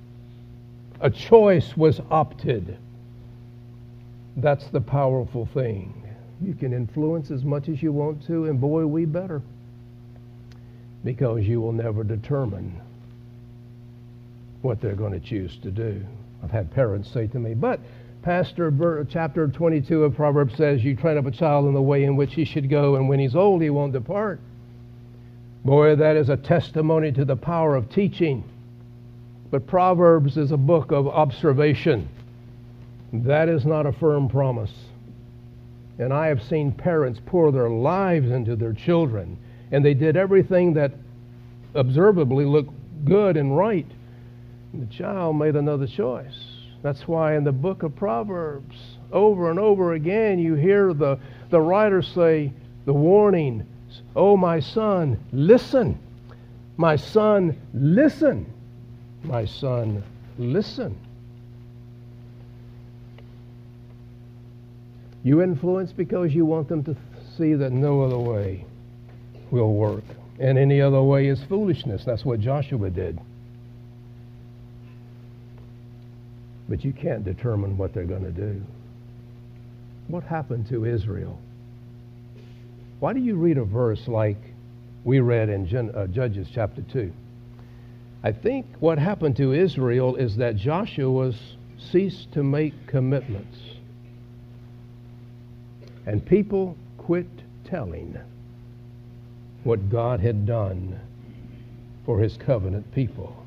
a 1.00 1.12
choice 1.12 1.78
was 1.78 2.02
opted. 2.10 2.76
That's 4.38 4.68
the 4.68 4.82
powerful 4.82 5.48
thing. 5.54 6.04
You 6.42 6.54
can 6.54 6.74
influence 6.74 7.32
as 7.32 7.44
much 7.44 7.68
as 7.68 7.82
you 7.84 7.92
want 7.92 8.26
to, 8.28 8.46
and 8.46 8.62
boy, 8.62 8.86
we 8.86 9.06
better 9.06 9.42
because 11.04 11.48
you 11.48 11.62
will 11.62 11.72
never 11.72 12.04
determine 12.04 12.80
what 14.62 14.82
they're 14.82 14.96
going 14.96 15.14
to 15.14 15.20
choose 15.20 15.58
to 15.64 15.72
do. 15.72 16.06
I've 16.44 16.52
had 16.52 16.72
parents 16.72 17.10
say 17.12 17.28
to 17.28 17.40
me, 17.40 17.54
but 17.54 17.80
Pastor, 18.22 19.06
chapter 19.10 19.48
22 19.48 20.04
of 20.04 20.16
Proverbs 20.16 20.56
says, 20.56 20.84
You 20.84 20.96
train 20.96 21.18
up 21.18 21.26
a 21.26 21.32
child 21.32 21.68
in 21.68 21.74
the 21.74 21.82
way 21.82 22.04
in 22.04 22.18
which 22.18 22.34
he 22.34 22.44
should 22.44 22.70
go, 22.70 22.96
and 22.96 23.08
when 23.08 23.20
he's 23.20 23.36
old, 23.36 23.62
he 23.62 23.70
won't 23.70 23.94
depart. 23.94 24.42
Boy, 25.64 25.96
that 25.96 26.18
is 26.18 26.30
a 26.30 26.38
testimony 26.38 27.12
to 27.14 27.24
the 27.24 27.36
power 27.36 27.76
of 27.76 27.90
teaching. 27.90 28.44
But 29.52 29.68
Proverbs 29.68 30.38
is 30.38 30.52
a 30.52 30.58
book 30.58 30.92
of 30.92 31.08
observation. 31.08 32.10
That 33.12 33.50
is 33.50 33.66
not 33.66 33.86
a 33.86 33.92
firm 33.92 34.30
promise. 34.30 34.74
And 35.98 36.14
I 36.14 36.28
have 36.28 36.42
seen 36.44 36.72
parents 36.72 37.20
pour 37.26 37.52
their 37.52 37.70
lives 37.70 38.30
into 38.32 38.56
their 38.56 38.74
children 38.74 39.38
and 39.72 39.86
they 39.86 39.94
did 39.94 40.18
everything 40.18 40.74
that 40.74 40.92
observably 41.76 42.46
looked 42.46 42.74
good 43.06 43.38
and 43.38 43.56
right. 43.56 43.86
The 44.74 44.86
child 44.88 45.38
made 45.38 45.56
another 45.56 45.88
choice. 45.88 46.38
That's 46.82 47.08
why 47.08 47.36
in 47.36 47.44
the 47.44 47.52
book 47.52 47.84
of 47.84 47.96
Proverbs, 47.96 48.76
over 49.12 49.50
and 49.50 49.60
over 49.60 49.94
again, 49.94 50.40
you 50.40 50.56
hear 50.56 50.94
the, 50.94 51.20
the 51.50 51.60
writer 51.60 52.02
say, 52.02 52.52
the 52.86 52.94
warning, 52.94 53.66
Oh, 54.16 54.38
my 54.38 54.60
son, 54.60 55.24
listen. 55.32 56.00
My 56.78 56.96
son, 56.96 57.60
listen. 57.74 58.52
My 59.24 59.46
son, 59.46 60.04
listen. 60.38 60.98
You 65.24 65.42
influence 65.42 65.92
because 65.92 66.34
you 66.34 66.46
want 66.46 66.70
them 66.70 66.84
to 66.86 66.96
see 67.38 67.54
that 67.54 67.72
no 67.72 68.02
other 68.02 68.18
way 68.18 68.66
will 69.52 69.74
work. 69.74 70.04
And 70.40 70.58
any 70.58 70.80
other 70.82 71.02
way 71.02 71.28
is 71.28 71.44
foolishness. 71.50 72.04
That's 72.06 72.24
what 72.24 72.40
Joshua 72.40 72.90
did. 72.90 73.20
But 76.70 76.86
you 76.86 76.94
can't 76.94 77.26
determine 77.26 77.78
what 77.78 77.94
they're 77.94 78.06
going 78.06 78.24
to 78.24 78.32
do. 78.32 78.62
What 80.08 80.24
happened 80.24 80.70
to 80.70 80.86
Israel? 80.86 81.40
Why 83.00 83.14
do 83.14 83.20
you 83.20 83.36
read 83.36 83.58
a 83.58 83.64
verse 83.64 84.08
like 84.08 84.38
we 85.04 85.20
read 85.20 85.50
in 85.50 85.68
Gen- 85.68 85.92
uh, 85.96 86.08
Judges 86.08 86.48
chapter 86.54 86.82
2? 86.82 87.12
I 88.24 88.32
think 88.32 88.66
what 88.80 88.98
happened 88.98 89.38
to 89.38 89.54
Israel 89.54 90.16
is 90.16 90.38
that 90.38 90.56
Joshua 90.58 91.34
ceased 91.92 92.32
to 92.34 92.44
make 92.44 92.88
commitments. 92.88 93.58
And 96.10 96.26
people 96.26 96.76
quit 96.98 97.28
telling 97.66 98.18
what 99.64 99.92
God 99.92 100.20
had 100.20 100.48
done 100.48 101.00
for 102.04 102.20
his 102.20 102.36
covenant 102.36 102.92
people. 102.96 103.46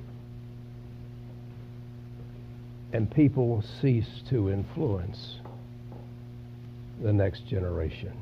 And 2.93 3.11
people 3.11 3.65
cease 3.81 4.23
to 4.29 4.49
influence 4.49 5.39
the 7.03 7.13
next 7.13 7.49
generation. 7.49 8.13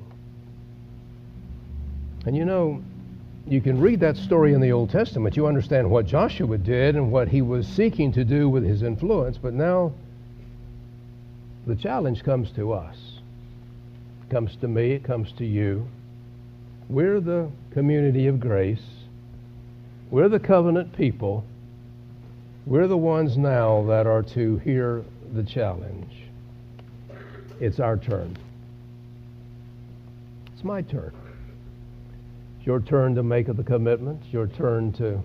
And 2.24 2.34
you 2.34 2.46
know, 2.46 2.82
you 3.46 3.60
can 3.60 3.78
read 3.78 4.00
that 4.00 4.16
story 4.16 4.54
in 4.54 4.62
the 4.62 4.72
Old 4.72 4.88
Testament. 4.88 5.36
You 5.36 5.48
understand 5.48 5.90
what 5.90 6.06
Joshua 6.06 6.56
did 6.56 6.96
and 6.96 7.12
what 7.12 7.28
he 7.28 7.42
was 7.42 7.68
seeking 7.68 8.10
to 8.12 8.24
do 8.24 8.48
with 8.48 8.64
his 8.64 8.82
influence, 8.82 9.36
but 9.36 9.52
now 9.52 9.92
the 11.66 11.76
challenge 11.76 12.24
comes 12.24 12.50
to 12.52 12.72
us. 12.72 13.19
It 14.30 14.34
comes 14.34 14.54
to 14.60 14.68
me, 14.68 14.92
it 14.92 15.02
comes 15.02 15.32
to 15.38 15.44
you. 15.44 15.88
We're 16.88 17.18
the 17.18 17.50
community 17.72 18.28
of 18.28 18.38
grace. 18.38 18.86
We're 20.08 20.28
the 20.28 20.38
covenant 20.38 20.96
people. 20.96 21.44
We're 22.64 22.86
the 22.86 22.96
ones 22.96 23.36
now 23.36 23.84
that 23.88 24.06
are 24.06 24.22
to 24.22 24.58
hear 24.58 25.02
the 25.34 25.42
challenge. 25.42 26.12
It's 27.58 27.80
our 27.80 27.96
turn. 27.96 28.36
It's 30.54 30.62
my 30.62 30.82
turn. 30.82 31.12
It's 32.58 32.66
your 32.68 32.78
turn 32.78 33.16
to 33.16 33.24
make 33.24 33.48
the 33.48 33.64
commitment. 33.64 34.22
Your 34.30 34.46
turn 34.46 34.92
to 34.92 35.20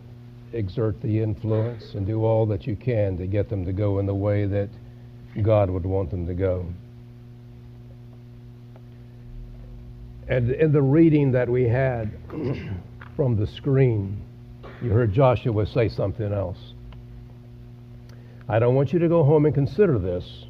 exert 0.52 1.00
the 1.04 1.22
influence 1.22 1.94
and 1.94 2.08
do 2.08 2.26
all 2.26 2.48
that 2.48 2.65
you 2.65 2.76
can 2.76 3.20
to 3.20 3.28
get 3.28 3.50
them 3.50 3.65
to 3.65 3.72
go 3.72 4.00
in 4.00 4.08
the 4.08 4.15
way 4.15 4.48
that 4.48 4.70
God 5.44 5.70
would 5.70 5.86
want 5.86 6.10
them 6.10 6.26
to 6.26 6.34
go. 6.34 6.65
And 10.27 10.51
in 10.51 10.71
the 10.71 10.81
reading 10.81 11.31
that 11.33 11.47
we 11.47 11.63
had 11.67 12.11
from 13.15 13.35
the 13.35 13.45
screen, 13.45 14.21
you 14.81 14.89
heard 14.89 15.13
Joshua 15.13 15.65
say 15.67 15.88
something 15.88 16.33
else. 16.33 16.57
I 18.49 18.59
don't 18.59 18.75
want 18.75 18.93
you 18.93 18.99
to 18.99 19.07
go 19.07 19.23
home 19.23 19.45
and 19.45 19.53
consider 19.53 19.99
this. 19.99 20.45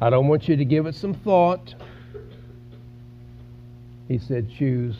I 0.00 0.10
don't 0.10 0.28
want 0.28 0.48
you 0.48 0.56
to 0.56 0.64
give 0.64 0.86
it 0.86 0.94
some 0.94 1.14
thought. 1.14 1.74
He 4.08 4.18
said, 4.18 4.50
choose 4.56 4.96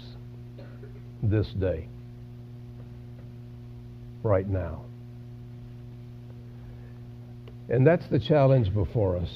this 1.22 1.48
day, 1.48 1.88
right 4.22 4.48
now. 4.48 4.82
And 7.68 7.86
that's 7.86 8.06
the 8.06 8.18
challenge 8.18 8.72
before 8.72 9.16
us 9.16 9.30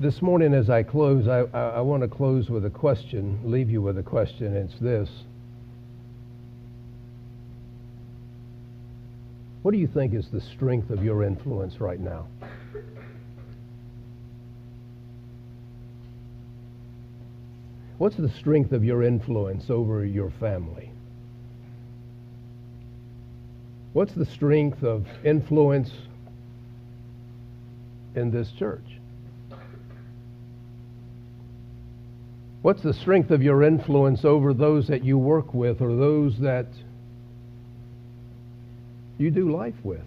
this 0.00 0.22
morning, 0.22 0.54
as 0.54 0.70
I 0.70 0.82
close, 0.82 1.26
I, 1.26 1.40
I, 1.56 1.68
I 1.70 1.80
want 1.80 2.02
to 2.02 2.08
close 2.08 2.48
with 2.48 2.64
a 2.64 2.70
question, 2.70 3.40
leave 3.44 3.68
you 3.68 3.82
with 3.82 3.98
a 3.98 4.02
question. 4.02 4.54
It's 4.54 4.78
this 4.78 5.08
What 9.62 9.72
do 9.72 9.78
you 9.78 9.88
think 9.88 10.14
is 10.14 10.28
the 10.30 10.40
strength 10.40 10.90
of 10.90 11.04
your 11.04 11.24
influence 11.24 11.80
right 11.80 12.00
now? 12.00 12.26
What's 17.98 18.16
the 18.16 18.28
strength 18.30 18.70
of 18.72 18.84
your 18.84 19.02
influence 19.02 19.68
over 19.68 20.04
your 20.04 20.30
family? 20.38 20.90
What's 23.92 24.12
the 24.12 24.24
strength 24.24 24.84
of 24.84 25.06
influence 25.24 25.90
in 28.14 28.30
this 28.30 28.52
church? 28.52 28.97
What's 32.62 32.82
the 32.82 32.92
strength 32.92 33.30
of 33.30 33.42
your 33.42 33.62
influence 33.62 34.24
over 34.24 34.52
those 34.52 34.88
that 34.88 35.04
you 35.04 35.16
work 35.16 35.54
with 35.54 35.80
or 35.80 35.94
those 35.94 36.38
that 36.40 36.66
you 39.16 39.30
do 39.30 39.52
life 39.52 39.76
with? 39.84 40.02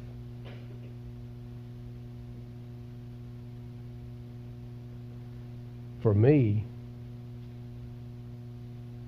For 6.01 6.13
me, 6.13 6.65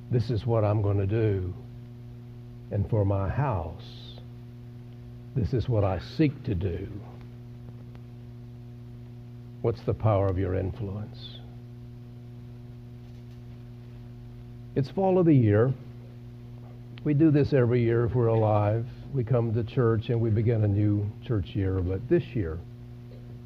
this 0.09 0.29
is 0.29 0.45
what 0.45 0.63
I'm 0.63 0.81
going 0.81 0.99
to 0.99 1.07
do. 1.07 1.53
And 2.71 2.89
for 2.89 3.03
my 3.03 3.29
house, 3.29 3.83
this 5.35 5.53
is 5.53 5.67
what 5.67 5.83
I 5.83 5.99
seek 6.17 6.43
to 6.43 6.55
do. 6.55 6.87
What's 9.61 9.81
the 9.81 9.93
power 9.93 10.27
of 10.27 10.37
your 10.37 10.55
influence? 10.55 11.39
It's 14.75 14.89
fall 14.89 15.19
of 15.19 15.25
the 15.25 15.33
year. 15.33 15.71
We 17.03 17.13
do 17.13 17.31
this 17.31 17.53
every 17.53 17.81
year 17.81 18.05
if 18.05 18.15
we're 18.15 18.27
alive. 18.27 18.85
We 19.13 19.23
come 19.23 19.53
to 19.53 19.63
church 19.63 20.09
and 20.09 20.19
we 20.19 20.29
begin 20.29 20.63
a 20.63 20.67
new 20.67 21.09
church 21.25 21.55
year. 21.55 21.79
But 21.79 22.07
this 22.09 22.23
year, 22.35 22.57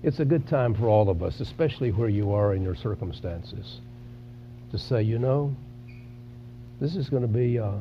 it's 0.04 0.20
a 0.20 0.26
good 0.26 0.48
time 0.48 0.74
for 0.74 0.88
all 0.88 1.10
of 1.10 1.24
us, 1.24 1.40
especially 1.42 1.92
where 1.92 2.08
you 2.08 2.32
are 2.34 2.54
in 2.54 2.62
your 2.62 2.76
circumstances, 2.76 3.82
to 4.72 4.78
say, 4.78 5.02
you 5.02 5.20
know, 5.20 5.54
this 6.80 6.96
is 6.96 7.10
going 7.10 7.24
to 7.24 7.28
be 7.28 7.60
uh, 7.60 7.72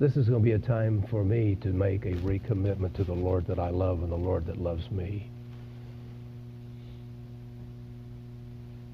this 0.00 0.16
is 0.16 0.28
going 0.28 0.42
to 0.42 0.44
be 0.44 0.52
a 0.52 0.58
time 0.58 1.04
for 1.08 1.22
me 1.22 1.56
to 1.60 1.68
make 1.68 2.04
a 2.04 2.14
recommitment 2.14 2.94
to 2.94 3.04
the 3.04 3.12
Lord 3.12 3.46
that 3.46 3.60
I 3.60 3.68
love 3.68 4.02
and 4.02 4.10
the 4.10 4.16
Lord 4.16 4.46
that 4.46 4.60
loves 4.60 4.90
me. 4.90 5.28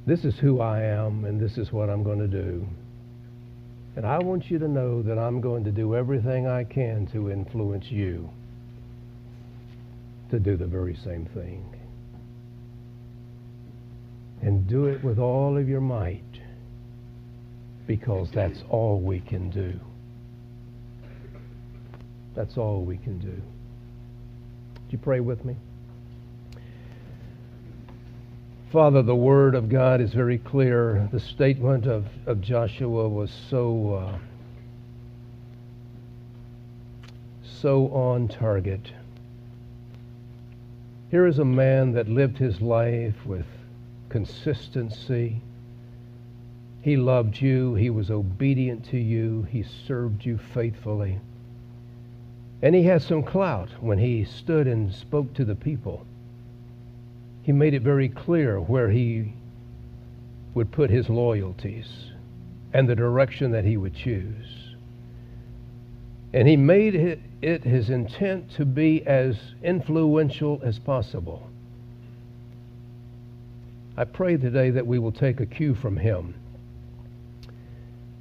This 0.04 0.24
is 0.24 0.38
who 0.38 0.60
I 0.60 0.82
am, 0.82 1.24
and 1.24 1.40
this 1.40 1.56
is 1.56 1.72
what 1.72 1.88
I'm 1.88 2.02
going 2.02 2.18
to 2.18 2.28
do. 2.28 2.66
And 3.96 4.06
I 4.06 4.18
want 4.18 4.50
you 4.50 4.58
to 4.58 4.68
know 4.68 5.02
that 5.02 5.18
I'm 5.18 5.40
going 5.40 5.64
to 5.64 5.72
do 5.72 5.96
everything 5.96 6.46
I 6.46 6.64
can 6.64 7.06
to 7.08 7.30
influence 7.30 7.86
you 7.90 8.30
to 10.30 10.38
do 10.38 10.56
the 10.56 10.66
very 10.66 10.94
same 11.04 11.26
thing. 11.34 11.64
And 14.42 14.66
do 14.68 14.86
it 14.86 15.02
with 15.04 15.18
all 15.18 15.58
of 15.58 15.68
your 15.68 15.80
might 15.80 16.22
because 17.86 18.30
that's 18.32 18.62
all 18.70 19.00
we 19.00 19.20
can 19.20 19.50
do. 19.50 19.78
That's 22.36 22.56
all 22.56 22.84
we 22.84 22.96
can 22.96 23.18
do. 23.18 23.28
Would 23.30 24.92
you 24.92 24.98
pray 24.98 25.20
with 25.20 25.44
me? 25.44 25.56
Father, 28.70 29.02
the 29.02 29.16
Word 29.16 29.56
of 29.56 29.68
God 29.68 30.00
is 30.00 30.14
very 30.14 30.38
clear. 30.38 31.08
The 31.10 31.18
statement 31.18 31.86
of, 31.86 32.06
of 32.26 32.40
Joshua 32.40 33.08
was 33.08 33.32
so, 33.50 33.94
uh, 33.94 34.18
so 37.42 37.88
on 37.88 38.28
target. 38.28 38.92
Here 41.10 41.26
is 41.26 41.40
a 41.40 41.44
man 41.44 41.90
that 41.94 42.08
lived 42.08 42.38
his 42.38 42.60
life 42.60 43.26
with 43.26 43.46
consistency. 44.08 45.40
He 46.80 46.96
loved 46.96 47.40
you. 47.40 47.74
He 47.74 47.90
was 47.90 48.08
obedient 48.08 48.84
to 48.90 48.98
you. 48.98 49.48
He 49.50 49.64
served 49.64 50.24
you 50.24 50.38
faithfully. 50.38 51.18
And 52.62 52.76
he 52.76 52.84
had 52.84 53.02
some 53.02 53.24
clout 53.24 53.70
when 53.80 53.98
he 53.98 54.24
stood 54.24 54.68
and 54.68 54.94
spoke 54.94 55.34
to 55.34 55.44
the 55.44 55.56
people 55.56 56.06
he 57.42 57.52
made 57.52 57.74
it 57.74 57.82
very 57.82 58.08
clear 58.08 58.60
where 58.60 58.90
he 58.90 59.32
would 60.54 60.70
put 60.70 60.90
his 60.90 61.08
loyalties 61.08 61.88
and 62.72 62.88
the 62.88 62.94
direction 62.94 63.52
that 63.52 63.64
he 63.64 63.76
would 63.76 63.94
choose. 63.94 64.46
And 66.32 66.46
he 66.46 66.56
made 66.56 66.94
it 67.42 67.64
his 67.64 67.90
intent 67.90 68.50
to 68.52 68.64
be 68.64 69.04
as 69.06 69.36
influential 69.62 70.60
as 70.64 70.78
possible. 70.78 71.48
I 73.96 74.04
pray 74.04 74.36
today 74.36 74.70
that 74.70 74.86
we 74.86 74.98
will 74.98 75.12
take 75.12 75.40
a 75.40 75.46
cue 75.46 75.74
from 75.74 75.96
him. 75.96 76.34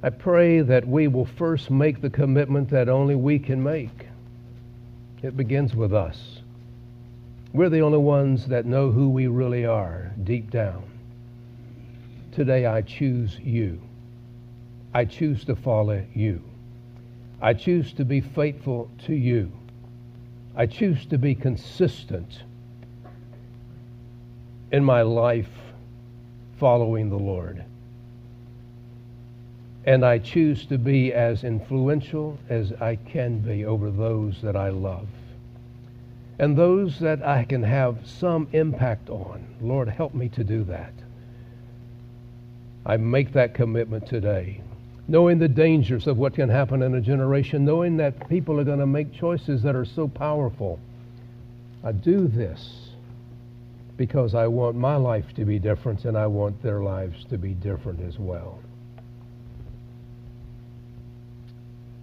I 0.02 0.10
pray 0.10 0.62
that 0.62 0.88
we 0.88 1.08
will 1.08 1.28
first 1.38 1.70
make 1.70 2.00
the 2.00 2.10
commitment 2.10 2.70
that 2.70 2.88
only 2.88 3.14
we 3.14 3.38
can 3.38 3.62
make. 3.62 4.06
It 5.22 5.36
begins 5.36 5.74
with 5.74 5.92
us. 5.92 6.39
We're 7.52 7.68
the 7.68 7.80
only 7.80 7.98
ones 7.98 8.46
that 8.46 8.64
know 8.64 8.92
who 8.92 9.08
we 9.10 9.26
really 9.26 9.66
are 9.66 10.12
deep 10.22 10.50
down. 10.50 10.84
Today 12.30 12.66
I 12.66 12.82
choose 12.82 13.38
you. 13.40 13.82
I 14.94 15.04
choose 15.04 15.44
to 15.46 15.56
follow 15.56 16.06
you. 16.14 16.44
I 17.42 17.54
choose 17.54 17.92
to 17.94 18.04
be 18.04 18.20
faithful 18.20 18.88
to 19.06 19.14
you. 19.14 19.50
I 20.54 20.66
choose 20.66 21.06
to 21.06 21.18
be 21.18 21.34
consistent 21.34 22.44
in 24.70 24.84
my 24.84 25.02
life 25.02 25.50
following 26.58 27.10
the 27.10 27.18
Lord. 27.18 27.64
And 29.86 30.04
I 30.04 30.18
choose 30.18 30.66
to 30.66 30.78
be 30.78 31.12
as 31.12 31.42
influential 31.42 32.38
as 32.48 32.72
I 32.80 32.94
can 32.94 33.38
be 33.38 33.64
over 33.64 33.90
those 33.90 34.40
that 34.42 34.54
I 34.54 34.68
love 34.68 35.08
and 36.40 36.56
those 36.56 36.98
that 37.00 37.22
I 37.22 37.44
can 37.44 37.62
have 37.62 37.98
some 38.06 38.48
impact 38.52 39.10
on. 39.10 39.44
Lord, 39.60 39.90
help 39.90 40.14
me 40.14 40.30
to 40.30 40.42
do 40.42 40.64
that. 40.64 40.94
I 42.86 42.96
make 42.96 43.34
that 43.34 43.52
commitment 43.52 44.06
today, 44.06 44.62
knowing 45.06 45.38
the 45.38 45.48
dangers 45.48 46.06
of 46.06 46.16
what 46.16 46.34
can 46.34 46.48
happen 46.48 46.80
in 46.80 46.94
a 46.94 47.00
generation, 47.00 47.66
knowing 47.66 47.98
that 47.98 48.26
people 48.30 48.58
are 48.58 48.64
going 48.64 48.78
to 48.78 48.86
make 48.86 49.12
choices 49.12 49.62
that 49.64 49.76
are 49.76 49.84
so 49.84 50.08
powerful. 50.08 50.80
I 51.84 51.92
do 51.92 52.26
this 52.26 52.88
because 53.98 54.34
I 54.34 54.46
want 54.46 54.76
my 54.76 54.96
life 54.96 55.34
to 55.34 55.44
be 55.44 55.58
different 55.58 56.06
and 56.06 56.16
I 56.16 56.26
want 56.26 56.62
their 56.62 56.82
lives 56.82 57.22
to 57.26 57.36
be 57.36 57.52
different 57.52 58.00
as 58.00 58.18
well. 58.18 58.60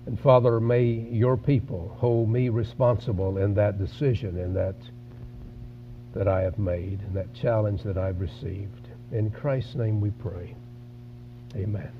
And 0.07 0.17
Father, 0.21 0.61
may 0.61 0.83
your 0.85 1.35
people 1.35 1.93
hold 1.99 2.29
me 2.29 2.47
responsible 2.47 3.37
in 3.37 3.53
that 3.55 3.77
decision, 3.77 4.37
in 4.39 4.53
that 4.53 4.75
that 6.13 6.29
I 6.29 6.41
have 6.41 6.57
made, 6.57 7.01
and 7.01 7.13
that 7.13 7.33
challenge 7.33 7.83
that 7.83 7.97
I've 7.97 8.21
received. 8.21 8.87
In 9.11 9.29
Christ's 9.29 9.75
name 9.75 9.99
we 9.99 10.11
pray. 10.11 10.55
Amen. 11.55 11.91